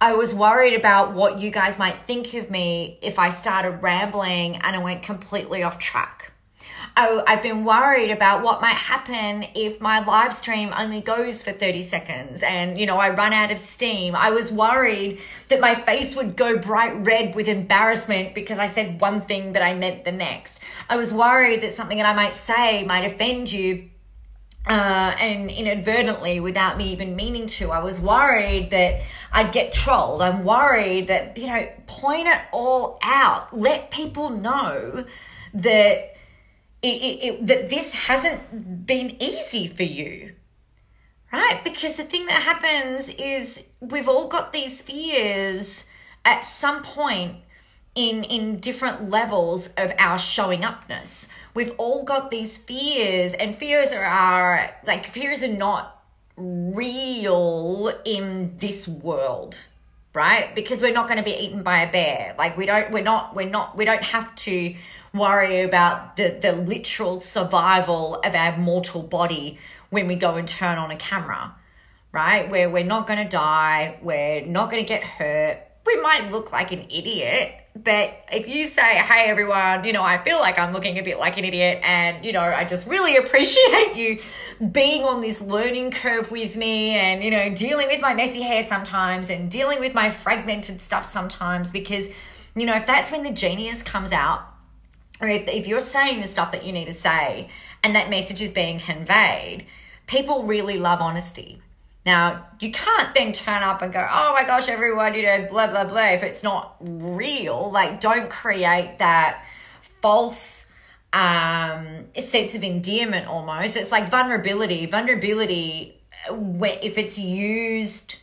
I 0.00 0.14
was 0.14 0.34
worried 0.34 0.74
about 0.74 1.12
what 1.12 1.40
you 1.40 1.50
guys 1.50 1.78
might 1.78 1.98
think 1.98 2.32
of 2.32 2.50
me 2.50 2.98
if 3.02 3.18
I 3.18 3.28
started 3.28 3.82
rambling 3.82 4.56
and 4.56 4.76
I 4.76 4.78
went 4.78 5.02
completely 5.02 5.62
off 5.62 5.78
track. 5.78 6.32
I've 6.98 7.44
been 7.44 7.64
worried 7.64 8.10
about 8.10 8.42
what 8.42 8.60
might 8.60 8.74
happen 8.74 9.46
if 9.54 9.80
my 9.80 10.04
live 10.04 10.34
stream 10.34 10.72
only 10.76 11.00
goes 11.00 11.42
for 11.42 11.52
30 11.52 11.82
seconds 11.82 12.42
and, 12.42 12.78
you 12.78 12.86
know, 12.86 12.98
I 12.98 13.10
run 13.10 13.32
out 13.32 13.52
of 13.52 13.60
steam. 13.60 14.16
I 14.16 14.30
was 14.30 14.50
worried 14.50 15.20
that 15.46 15.60
my 15.60 15.76
face 15.76 16.16
would 16.16 16.34
go 16.34 16.58
bright 16.58 17.06
red 17.06 17.36
with 17.36 17.46
embarrassment 17.46 18.34
because 18.34 18.58
I 18.58 18.66
said 18.66 19.00
one 19.00 19.20
thing 19.20 19.52
but 19.52 19.62
I 19.62 19.74
meant 19.74 20.04
the 20.04 20.10
next. 20.10 20.58
I 20.90 20.96
was 20.96 21.12
worried 21.12 21.60
that 21.60 21.70
something 21.70 21.98
that 21.98 22.06
I 22.06 22.14
might 22.14 22.34
say 22.34 22.82
might 22.84 23.04
offend 23.04 23.52
you 23.52 23.90
uh, 24.66 25.14
and 25.20 25.50
inadvertently 25.50 26.40
without 26.40 26.76
me 26.78 26.92
even 26.92 27.14
meaning 27.14 27.46
to. 27.46 27.70
I 27.70 27.78
was 27.78 28.00
worried 28.00 28.70
that 28.70 29.02
I'd 29.30 29.52
get 29.52 29.72
trolled. 29.72 30.20
I'm 30.20 30.42
worried 30.42 31.06
that, 31.06 31.38
you 31.38 31.46
know, 31.46 31.68
point 31.86 32.26
it 32.26 32.40
all 32.50 32.98
out. 33.02 33.56
Let 33.56 33.92
people 33.92 34.30
know 34.30 35.04
that 35.54 36.17
it, 36.82 36.86
it, 36.86 37.24
it, 37.24 37.46
that 37.46 37.68
this 37.68 37.94
hasn't 37.94 38.86
been 38.86 39.20
easy 39.22 39.68
for 39.68 39.84
you 39.84 40.34
right? 41.30 41.62
Because 41.62 41.96
the 41.96 42.04
thing 42.04 42.24
that 42.26 42.42
happens 42.42 43.10
is 43.10 43.62
we've 43.80 44.08
all 44.08 44.28
got 44.28 44.52
these 44.52 44.80
fears 44.80 45.84
at 46.24 46.40
some 46.40 46.82
point 46.82 47.36
in 47.94 48.24
in 48.24 48.60
different 48.60 49.10
levels 49.10 49.68
of 49.76 49.92
our 49.98 50.18
showing 50.18 50.64
upness 50.64 51.28
we've 51.54 51.72
all 51.78 52.04
got 52.04 52.30
these 52.30 52.56
fears 52.56 53.34
and 53.34 53.56
fears 53.56 53.92
are, 53.92 54.04
are 54.04 54.70
like 54.86 55.06
fears 55.06 55.42
are 55.42 55.48
not 55.48 56.04
real 56.36 57.92
in 58.04 58.56
this 58.58 58.86
world 58.86 59.58
right? 60.14 60.52
Because 60.56 60.82
we're 60.82 60.92
not 60.92 61.06
going 61.06 61.18
to 61.18 61.22
be 61.22 61.36
eaten 61.36 61.62
by 61.62 61.82
a 61.82 61.92
bear. 61.92 62.34
Like 62.36 62.56
we 62.56 62.66
don't 62.66 62.90
we're 62.90 63.04
not 63.04 63.36
we're 63.36 63.48
not 63.48 63.76
we 63.76 63.84
don't 63.84 64.02
have 64.02 64.34
to 64.36 64.74
worry 65.18 65.62
about 65.62 66.16
the, 66.16 66.38
the 66.40 66.52
literal 66.52 67.20
survival 67.20 68.16
of 68.16 68.34
our 68.34 68.56
mortal 68.56 69.02
body 69.02 69.58
when 69.90 70.06
we 70.06 70.16
go 70.16 70.34
and 70.34 70.46
turn 70.46 70.78
on 70.78 70.90
a 70.90 70.96
camera, 70.96 71.54
right? 72.12 72.50
Where 72.50 72.70
we're 72.70 72.84
not 72.84 73.06
going 73.06 73.22
to 73.22 73.28
die, 73.28 73.98
we're 74.02 74.44
not 74.44 74.70
going 74.70 74.82
to 74.82 74.88
get 74.88 75.02
hurt. 75.02 75.60
We 75.86 75.96
might 76.00 76.30
look 76.30 76.52
like 76.52 76.72
an 76.72 76.86
idiot, 76.90 77.54
but 77.82 78.24
if 78.32 78.48
you 78.48 78.66
say, 78.68 78.96
hey, 78.96 79.24
everyone, 79.26 79.84
you 79.84 79.92
know, 79.92 80.02
I 80.02 80.22
feel 80.22 80.38
like 80.38 80.58
I'm 80.58 80.72
looking 80.72 80.98
a 80.98 81.02
bit 81.02 81.18
like 81.18 81.38
an 81.38 81.44
idiot, 81.44 81.80
and, 81.82 82.24
you 82.24 82.32
know, 82.32 82.42
I 82.42 82.64
just 82.64 82.86
really 82.86 83.16
appreciate 83.24 83.96
you 83.96 84.20
being 84.72 85.04
on 85.04 85.20
this 85.20 85.40
learning 85.40 85.92
curve 85.92 86.30
with 86.30 86.56
me 86.56 86.90
and, 86.90 87.22
you 87.22 87.30
know, 87.30 87.54
dealing 87.54 87.86
with 87.86 88.00
my 88.00 88.14
messy 88.14 88.42
hair 88.42 88.62
sometimes 88.62 89.30
and 89.30 89.50
dealing 89.50 89.80
with 89.80 89.94
my 89.94 90.10
fragmented 90.10 90.82
stuff 90.82 91.06
sometimes, 91.06 91.70
because, 91.70 92.08
you 92.54 92.66
know, 92.66 92.74
if 92.74 92.86
that's 92.86 93.10
when 93.10 93.22
the 93.22 93.30
genius 93.32 93.82
comes 93.82 94.12
out, 94.12 94.42
or 95.20 95.28
if, 95.28 95.48
if 95.48 95.66
you're 95.66 95.80
saying 95.80 96.20
the 96.20 96.28
stuff 96.28 96.52
that 96.52 96.64
you 96.64 96.72
need 96.72 96.86
to 96.86 96.92
say 96.92 97.50
and 97.82 97.94
that 97.94 98.10
message 98.10 98.40
is 98.42 98.50
being 98.50 98.78
conveyed, 98.78 99.66
people 100.06 100.44
really 100.44 100.78
love 100.78 101.00
honesty. 101.00 101.60
Now, 102.06 102.46
you 102.60 102.72
can't 102.72 103.14
then 103.14 103.32
turn 103.32 103.62
up 103.62 103.82
and 103.82 103.92
go, 103.92 104.06
oh 104.10 104.32
my 104.32 104.44
gosh, 104.44 104.68
everyone, 104.68 105.14
you 105.14 105.26
know, 105.26 105.46
blah, 105.50 105.66
blah, 105.66 105.84
blah, 105.84 106.08
if 106.10 106.22
it's 106.22 106.42
not 106.42 106.76
real. 106.80 107.70
Like, 107.70 108.00
don't 108.00 108.30
create 108.30 108.98
that 108.98 109.44
false 110.00 110.66
um, 111.12 112.06
sense 112.18 112.54
of 112.54 112.62
endearment 112.62 113.26
almost. 113.26 113.76
It's 113.76 113.90
like 113.90 114.10
vulnerability. 114.10 114.86
Vulnerability, 114.86 116.00
if 116.30 116.96
it's 116.96 117.18
used, 117.18 118.16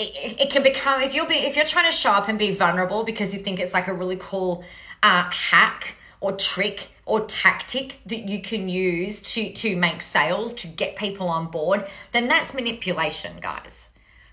it, 0.00 0.40
it 0.40 0.50
can 0.50 0.62
become, 0.62 1.02
if 1.02 1.14
you're, 1.14 1.26
be, 1.26 1.34
if 1.34 1.54
you're 1.54 1.66
trying 1.66 1.88
to 1.88 1.96
show 1.96 2.10
up 2.10 2.28
and 2.28 2.38
be 2.38 2.52
vulnerable 2.52 3.04
because 3.04 3.32
you 3.32 3.40
think 3.40 3.60
it's 3.60 3.74
like 3.74 3.86
a 3.86 3.94
really 3.94 4.16
cool 4.18 4.64
uh, 5.02 5.30
hack 5.30 5.96
or 6.20 6.32
trick 6.32 6.88
or 7.06 7.24
tactic 7.26 7.98
that 8.06 8.28
you 8.28 8.40
can 8.40 8.68
use 8.68 9.20
to 9.20 9.52
to 9.52 9.76
make 9.76 10.00
sales 10.00 10.54
to 10.54 10.66
get 10.68 10.96
people 10.96 11.28
on 11.28 11.50
board 11.50 11.86
then 12.12 12.28
that's 12.28 12.54
manipulation 12.54 13.32
guys. 13.40 13.88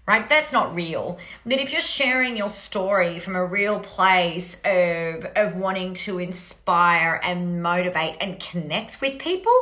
Right? 0.05 0.29
That's 0.29 0.53
not 0.53 0.73
real. 0.73 1.17
But 1.45 1.59
if 1.59 1.73
you're 1.73 1.81
sharing 1.81 2.37
your 2.37 2.49
story 2.49 3.19
from 3.19 3.35
a 3.35 3.43
real 3.43 3.79
place 3.79 4.55
of 4.63 5.25
of 5.35 5.55
wanting 5.57 5.95
to 6.05 6.19
inspire 6.19 7.19
and 7.21 7.61
motivate 7.61 8.15
and 8.21 8.39
connect 8.39 9.01
with 9.01 9.19
people 9.19 9.53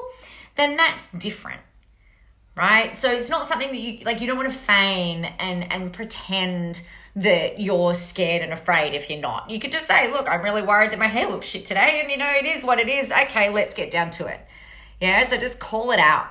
then 0.55 0.77
that's 0.77 1.07
different. 1.17 1.61
Right? 2.55 2.95
So 2.97 3.11
it's 3.11 3.29
not 3.29 3.47
something 3.47 3.69
that 3.69 3.79
you 3.79 4.03
like 4.05 4.21
you 4.21 4.27
don't 4.27 4.37
want 4.37 4.51
to 4.51 4.57
feign 4.57 5.25
and 5.25 5.71
and 5.71 5.93
pretend 5.93 6.81
that 7.15 7.61
you're 7.61 7.95
scared 7.95 8.41
and 8.41 8.51
afraid 8.51 8.93
if 8.93 9.09
you're 9.09 9.19
not. 9.19 9.49
You 9.49 9.59
could 9.59 9.71
just 9.71 9.87
say, 9.87 10.11
look, 10.11 10.27
I'm 10.27 10.41
really 10.41 10.61
worried 10.61 10.91
that 10.91 10.99
my 10.99 11.07
hair 11.07 11.29
looks 11.29 11.47
shit 11.47 11.65
today, 11.65 12.01
and 12.01 12.11
you 12.11 12.17
know, 12.17 12.29
it 12.29 12.45
is 12.45 12.63
what 12.63 12.79
it 12.79 12.89
is. 12.89 13.11
Okay, 13.11 13.49
let's 13.49 13.73
get 13.73 13.89
down 13.91 14.11
to 14.11 14.25
it. 14.25 14.39
Yeah, 14.99 15.23
so 15.23 15.37
just 15.37 15.59
call 15.59 15.91
it 15.91 15.99
out. 15.99 16.27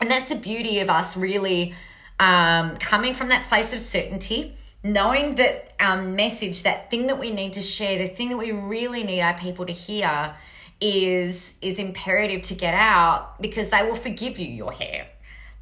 And 0.00 0.10
that's 0.10 0.28
the 0.28 0.36
beauty 0.36 0.80
of 0.80 0.90
us 0.90 1.16
really 1.16 1.74
um, 2.18 2.76
coming 2.78 3.14
from 3.14 3.28
that 3.28 3.46
place 3.48 3.72
of 3.74 3.80
certainty, 3.80 4.56
knowing 4.82 5.36
that 5.36 5.72
our 5.78 6.02
message, 6.02 6.64
that 6.64 6.90
thing 6.90 7.06
that 7.06 7.20
we 7.20 7.30
need 7.30 7.52
to 7.52 7.62
share, 7.62 7.98
the 7.98 8.08
thing 8.08 8.30
that 8.30 8.38
we 8.38 8.50
really 8.50 9.04
need 9.04 9.20
our 9.20 9.38
people 9.38 9.66
to 9.66 9.72
hear 9.72 10.34
is 10.80 11.54
is 11.62 11.78
imperative 11.78 12.42
to 12.42 12.54
get 12.54 12.74
out 12.74 13.40
because 13.40 13.68
they 13.68 13.82
will 13.84 13.94
forgive 13.94 14.36
you 14.36 14.48
your 14.48 14.72
hair 14.72 15.06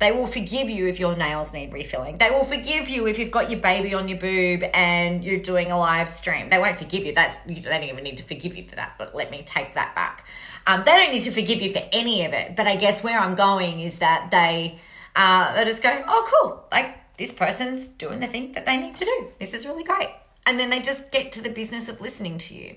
they 0.00 0.12
will 0.12 0.26
forgive 0.26 0.70
you 0.70 0.86
if 0.86 0.98
your 0.98 1.14
nails 1.14 1.52
need 1.52 1.74
refilling. 1.74 2.16
They 2.16 2.30
will 2.30 2.46
forgive 2.46 2.88
you 2.88 3.06
if 3.06 3.18
you've 3.18 3.30
got 3.30 3.50
your 3.50 3.60
baby 3.60 3.92
on 3.92 4.08
your 4.08 4.18
boob 4.18 4.64
and 4.72 5.22
you're 5.22 5.40
doing 5.40 5.70
a 5.70 5.78
live 5.78 6.08
stream. 6.08 6.48
They 6.48 6.58
won't 6.58 6.78
forgive 6.78 7.04
you. 7.04 7.14
That's 7.14 7.36
they 7.40 7.54
don't 7.54 7.82
even 7.82 8.02
need 8.02 8.16
to 8.16 8.24
forgive 8.24 8.56
you 8.56 8.66
for 8.66 8.76
that. 8.76 8.94
But 8.96 9.14
let 9.14 9.30
me 9.30 9.42
take 9.44 9.74
that 9.74 9.94
back. 9.94 10.26
Um, 10.66 10.84
they 10.86 10.92
don't 10.92 11.12
need 11.12 11.22
to 11.24 11.30
forgive 11.30 11.60
you 11.60 11.72
for 11.74 11.82
any 11.92 12.24
of 12.24 12.32
it. 12.32 12.56
But 12.56 12.66
I 12.66 12.76
guess 12.76 13.02
where 13.02 13.18
I'm 13.18 13.34
going 13.34 13.80
is 13.80 13.98
that 13.98 14.30
they 14.30 14.80
uh, 15.14 15.54
they 15.54 15.64
just 15.66 15.82
go, 15.82 16.02
oh 16.08 16.26
cool, 16.32 16.64
like 16.72 17.16
this 17.18 17.30
person's 17.30 17.86
doing 17.86 18.20
the 18.20 18.26
thing 18.26 18.52
that 18.52 18.64
they 18.64 18.78
need 18.78 18.96
to 18.96 19.04
do. 19.04 19.28
This 19.38 19.52
is 19.52 19.66
really 19.66 19.84
great. 19.84 20.08
And 20.46 20.58
then 20.58 20.70
they 20.70 20.80
just 20.80 21.10
get 21.10 21.32
to 21.32 21.42
the 21.42 21.50
business 21.50 21.90
of 21.90 22.00
listening 22.00 22.38
to 22.38 22.54
you. 22.54 22.76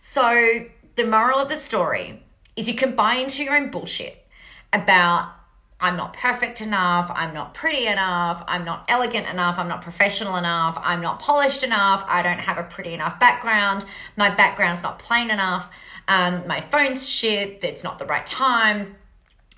So 0.00 0.64
the 0.94 1.04
moral 1.04 1.38
of 1.38 1.50
the 1.50 1.56
story 1.56 2.22
is 2.56 2.66
you 2.66 2.74
can 2.74 2.96
buy 2.96 3.16
into 3.16 3.44
your 3.44 3.54
own 3.54 3.70
bullshit 3.70 4.26
about 4.72 5.32
I'm 5.78 5.96
not 5.96 6.14
perfect 6.14 6.62
enough, 6.62 7.10
I'm 7.14 7.34
not 7.34 7.52
pretty 7.52 7.86
enough, 7.86 8.42
I'm 8.48 8.64
not 8.64 8.86
elegant 8.88 9.26
enough, 9.26 9.58
I'm 9.58 9.68
not 9.68 9.82
professional 9.82 10.36
enough, 10.36 10.78
I'm 10.82 11.02
not 11.02 11.20
polished 11.20 11.62
enough, 11.62 12.02
I 12.08 12.22
don't 12.22 12.38
have 12.38 12.56
a 12.56 12.62
pretty 12.62 12.94
enough 12.94 13.20
background, 13.20 13.84
my 14.16 14.34
background's 14.34 14.82
not 14.82 14.98
plain 14.98 15.30
enough, 15.30 15.68
um, 16.08 16.46
my 16.46 16.62
phone's 16.62 17.06
shit, 17.06 17.62
it's 17.62 17.84
not 17.84 17.98
the 17.98 18.06
right 18.06 18.26
time. 18.26 18.96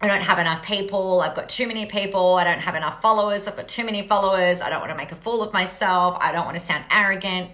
I 0.01 0.07
don't 0.07 0.23
have 0.23 0.39
enough 0.39 0.63
people. 0.63 1.21
I've 1.21 1.35
got 1.35 1.49
too 1.49 1.67
many 1.67 1.87
people. 1.87 2.37
I 2.37 2.45
don't 2.45 2.61
have 2.61 2.77
enough 2.77 3.03
followers. 3.03 3.49
I've 3.49 3.57
got 3.57 3.67
too 3.67 3.85
many 3.85 4.07
followers. 4.07 4.61
I 4.61 4.71
don't 4.71 4.79
want 4.79 4.93
to 4.93 4.97
make 4.97 5.11
a 5.11 5.17
fool 5.17 5.43
of 5.43 5.53
myself. 5.53 6.17
I 6.21 6.31
don't 6.31 6.45
want 6.45 6.57
to 6.57 6.63
sound 6.63 6.85
arrogant. 6.89 7.51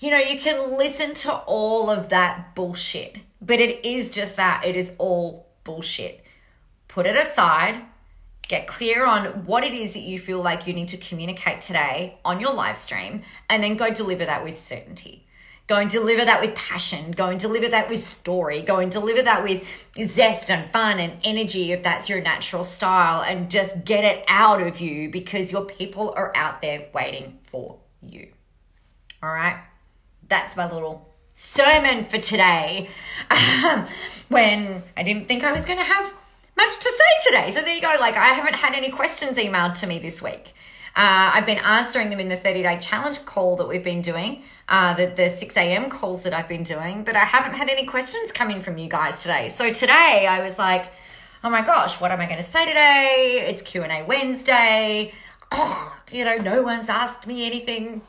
You 0.00 0.10
know, 0.10 0.18
you 0.18 0.40
can 0.40 0.76
listen 0.76 1.14
to 1.14 1.32
all 1.32 1.90
of 1.90 2.08
that 2.08 2.56
bullshit, 2.56 3.20
but 3.40 3.60
it 3.60 3.86
is 3.86 4.10
just 4.10 4.34
that. 4.36 4.64
It 4.64 4.74
is 4.74 4.92
all 4.98 5.46
bullshit. 5.62 6.24
Put 6.88 7.06
it 7.06 7.14
aside 7.14 7.80
get 8.48 8.66
clear 8.66 9.06
on 9.06 9.44
what 9.46 9.64
it 9.64 9.74
is 9.74 9.94
that 9.94 10.02
you 10.02 10.18
feel 10.18 10.42
like 10.42 10.66
you 10.66 10.74
need 10.74 10.88
to 10.88 10.96
communicate 10.96 11.60
today 11.60 12.18
on 12.24 12.40
your 12.40 12.52
live 12.52 12.76
stream, 12.76 13.22
and 13.48 13.62
then 13.62 13.76
go 13.76 13.92
deliver 13.92 14.24
that 14.26 14.44
with 14.44 14.62
certainty. 14.62 15.24
Go 15.66 15.76
and 15.76 15.88
deliver 15.90 16.26
that 16.26 16.42
with 16.42 16.54
passion. 16.54 17.12
Go 17.12 17.28
and 17.28 17.40
deliver 17.40 17.68
that 17.70 17.88
with 17.88 18.04
story. 18.04 18.60
Go 18.60 18.80
and 18.80 18.92
deliver 18.92 19.22
that 19.22 19.42
with 19.42 19.66
zest 20.04 20.50
and 20.50 20.70
fun 20.70 20.98
and 20.98 21.14
energy 21.24 21.72
if 21.72 21.82
that's 21.82 22.08
your 22.10 22.20
natural 22.20 22.64
style 22.64 23.22
and 23.22 23.50
just 23.50 23.82
get 23.82 24.04
it 24.04 24.24
out 24.28 24.60
of 24.60 24.80
you 24.80 25.08
because 25.08 25.50
your 25.50 25.64
people 25.64 26.12
are 26.16 26.36
out 26.36 26.60
there 26.60 26.88
waiting 26.92 27.38
for 27.44 27.78
you. 28.02 28.30
All 29.22 29.30
right? 29.30 29.56
That's 30.28 30.54
my 30.54 30.70
little 30.70 31.10
sermon 31.32 32.04
for 32.04 32.18
today. 32.18 32.90
when 34.28 34.82
I 34.98 35.02
didn't 35.02 35.28
think 35.28 35.44
I 35.44 35.52
was 35.52 35.64
going 35.64 35.78
to 35.78 35.84
have 35.84 36.12
much 36.56 36.78
to 36.78 36.90
say 36.90 37.30
today. 37.30 37.50
So 37.50 37.60
there 37.62 37.74
you 37.74 37.82
go. 37.82 37.94
Like, 38.00 38.16
I 38.16 38.28
haven't 38.28 38.54
had 38.54 38.74
any 38.74 38.90
questions 38.90 39.36
emailed 39.36 39.74
to 39.80 39.86
me 39.86 39.98
this 39.98 40.22
week. 40.22 40.54
Uh, 40.96 41.34
I've 41.34 41.46
been 41.46 41.58
answering 41.58 42.10
them 42.10 42.20
in 42.20 42.28
the 42.28 42.36
30 42.36 42.62
day 42.62 42.78
challenge 42.78 43.24
call 43.24 43.56
that 43.56 43.66
we've 43.66 43.82
been 43.82 44.00
doing, 44.00 44.44
uh, 44.68 44.94
the, 44.94 45.06
the 45.06 45.28
6 45.28 45.56
a.m. 45.56 45.90
calls 45.90 46.22
that 46.22 46.32
I've 46.32 46.46
been 46.46 46.62
doing, 46.62 47.02
but 47.02 47.16
I 47.16 47.24
haven't 47.24 47.54
had 47.54 47.68
any 47.68 47.84
questions 47.84 48.30
coming 48.30 48.60
from 48.60 48.78
you 48.78 48.88
guys 48.88 49.18
today. 49.18 49.48
So 49.48 49.72
today 49.72 50.28
I 50.28 50.40
was 50.40 50.56
like, 50.56 50.86
oh 51.42 51.50
my 51.50 51.62
gosh, 51.62 52.00
what 52.00 52.12
am 52.12 52.20
I 52.20 52.26
going 52.26 52.38
to 52.38 52.44
say 52.44 52.64
today? 52.64 53.44
It's 53.48 53.60
Q&A 53.60 54.04
Wednesday. 54.04 55.12
Oh, 55.50 55.98
you 56.12 56.24
know, 56.24 56.36
no 56.36 56.62
one's 56.62 56.88
asked 56.88 57.26
me 57.26 57.44
anything, 57.44 58.00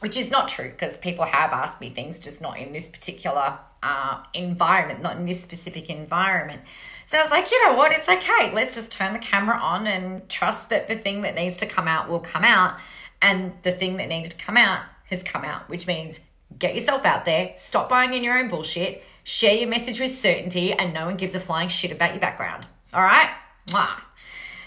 which 0.00 0.16
is 0.18 0.30
not 0.30 0.48
true 0.48 0.68
because 0.68 0.98
people 0.98 1.24
have 1.24 1.52
asked 1.52 1.80
me 1.80 1.88
things, 1.88 2.18
just 2.18 2.42
not 2.42 2.58
in 2.58 2.74
this 2.74 2.86
particular 2.86 3.58
uh, 3.82 4.22
environment, 4.34 5.02
not 5.02 5.16
in 5.16 5.26
this 5.26 5.42
specific 5.42 5.90
environment. 5.90 6.62
So 7.06 7.18
I 7.18 7.22
was 7.22 7.30
like, 7.30 7.50
you 7.50 7.66
know 7.66 7.74
what? 7.74 7.92
It's 7.92 8.08
okay. 8.08 8.52
Let's 8.52 8.74
just 8.74 8.92
turn 8.92 9.12
the 9.12 9.18
camera 9.18 9.56
on 9.56 9.86
and 9.86 10.28
trust 10.28 10.70
that 10.70 10.86
the 10.86 10.96
thing 10.96 11.22
that 11.22 11.34
needs 11.34 11.56
to 11.58 11.66
come 11.66 11.88
out 11.88 12.08
will 12.08 12.20
come 12.20 12.44
out. 12.44 12.78
And 13.22 13.52
the 13.62 13.72
thing 13.72 13.96
that 13.96 14.08
needed 14.08 14.30
to 14.30 14.36
come 14.36 14.56
out 14.56 14.82
has 15.06 15.22
come 15.22 15.44
out, 15.44 15.68
which 15.68 15.86
means 15.86 16.20
get 16.58 16.74
yourself 16.74 17.04
out 17.04 17.24
there, 17.24 17.52
stop 17.56 17.88
buying 17.88 18.14
in 18.14 18.22
your 18.22 18.38
own 18.38 18.48
bullshit, 18.48 19.02
share 19.24 19.54
your 19.54 19.68
message 19.68 20.00
with 20.00 20.14
certainty, 20.14 20.72
and 20.72 20.94
no 20.94 21.06
one 21.06 21.16
gives 21.16 21.34
a 21.34 21.40
flying 21.40 21.68
shit 21.68 21.92
about 21.92 22.12
your 22.12 22.20
background. 22.20 22.66
All 22.94 23.02
right? 23.02 23.30
Mwah. 23.68 24.00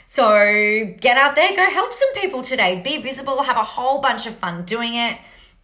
So 0.08 0.94
get 1.00 1.18
out 1.18 1.36
there, 1.36 1.56
go 1.56 1.68
help 1.70 1.94
some 1.94 2.14
people 2.14 2.44
today. 2.44 2.82
Be 2.82 3.02
visible, 3.02 3.42
have 3.42 3.58
a 3.58 3.64
whole 3.64 4.00
bunch 4.00 4.28
of 4.28 4.38
fun 4.38 4.66
doing 4.66 4.96
it 4.96 5.18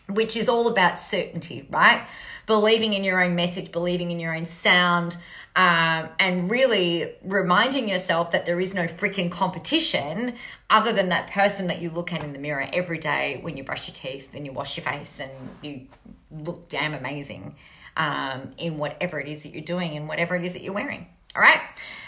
which 0.10 0.38
is 0.38 0.48
all 0.48 0.68
about 0.68 0.98
certainty, 0.98 1.68
right? 1.70 2.08
Believing 2.46 2.94
in 2.94 3.04
your 3.04 3.22
own 3.22 3.36
message, 3.36 3.72
believing 3.72 4.12
in 4.12 4.20
your 4.20 4.34
own 4.34 4.46
sound, 4.46 5.18
um, 5.58 6.10
and 6.20 6.52
really 6.52 7.16
reminding 7.24 7.90
yourself 7.90 8.32
that 8.32 8.46
there 8.46 8.60
is 8.60 8.76
no 8.76 8.86
freaking 8.86 9.32
competition 9.32 10.36
other 10.70 10.94
than 10.94 11.10
that 11.10 11.32
person 11.32 11.68
that 11.68 11.82
you 11.82 11.90
look 11.90 12.14
at 12.14 12.24
in 12.24 12.32
the 12.32 12.40
mirror 12.40 12.70
every 12.72 13.00
day 13.00 13.40
when 13.42 13.58
you 13.58 13.64
brush 13.64 13.88
your 13.88 13.96
teeth 13.96 14.30
and 14.34 14.46
you 14.46 14.52
wash 14.52 14.78
your 14.78 14.84
face 14.84 15.20
and 15.20 15.32
you 15.64 15.88
look 16.30 16.70
damn 16.70 16.94
amazing 16.94 17.56
um, 17.98 18.52
in 18.60 18.78
whatever 18.78 19.20
it 19.20 19.28
is 19.28 19.44
that 19.44 19.50
you're 19.50 19.64
doing 19.64 19.98
and 19.98 20.08
whatever 20.08 20.36
it 20.36 20.46
is 20.46 20.54
that 20.54 20.62
you're 20.62 20.74
wearing. 20.74 21.08
All 21.38 21.44
right. 21.44 21.62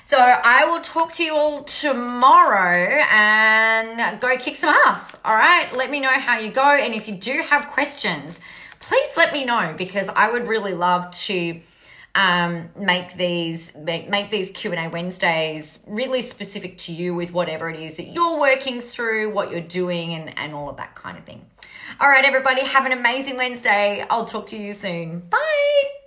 So 0.06 0.18
I 0.18 0.66
will 0.66 0.82
talk 0.82 1.14
to 1.14 1.24
you 1.24 1.36
all 1.36 1.64
tomorrow 1.66 3.04
and 3.12 4.20
go 4.20 4.36
kick 4.38 4.56
some 4.56 4.74
ass. 4.88 5.16
All 5.24 5.36
right. 5.36 5.72
Let 5.78 5.92
me 5.92 6.00
know 6.00 6.10
how 6.10 6.40
you 6.40 6.50
go. 6.50 6.64
And 6.64 6.96
if 6.96 7.08
you 7.08 7.14
do 7.14 7.44
have 7.48 7.68
questions, 7.68 8.42
please 8.80 9.10
let 9.16 9.32
me 9.32 9.46
know 9.46 9.76
because 9.78 10.10
I 10.16 10.32
would 10.32 10.48
really 10.48 10.74
love 10.74 11.12
to 11.12 11.62
um, 12.16 12.70
make 12.76 13.18
these 13.18 13.72
make, 13.76 14.10
make 14.10 14.32
these 14.32 14.50
q&a 14.50 14.90
wednesdays 14.90 15.78
really 15.86 16.24
specific 16.24 16.80
to 16.80 16.92
you 16.92 17.14
with 17.14 17.32
whatever 17.32 17.70
it 17.70 17.80
is 17.80 17.98
that 17.98 18.08
you're 18.08 18.40
working 18.40 18.82
through 18.82 19.30
what 19.32 19.52
you're 19.52 19.62
doing 19.62 20.16
and, 20.16 20.36
and 20.36 20.56
all 20.56 20.72
of 20.72 20.78
that 20.78 20.96
kind 20.96 21.20
of 21.20 21.24
thing 21.24 21.46
all 22.00 22.10
right 22.10 22.26
everybody 22.26 22.62
have 22.62 22.88
an 22.88 22.92
amazing 22.92 23.38
wednesday 23.38 24.04
i'll 24.10 24.26
talk 24.26 24.48
to 24.48 24.58
you 24.58 24.74
soon 24.74 25.20
bye 25.20 25.99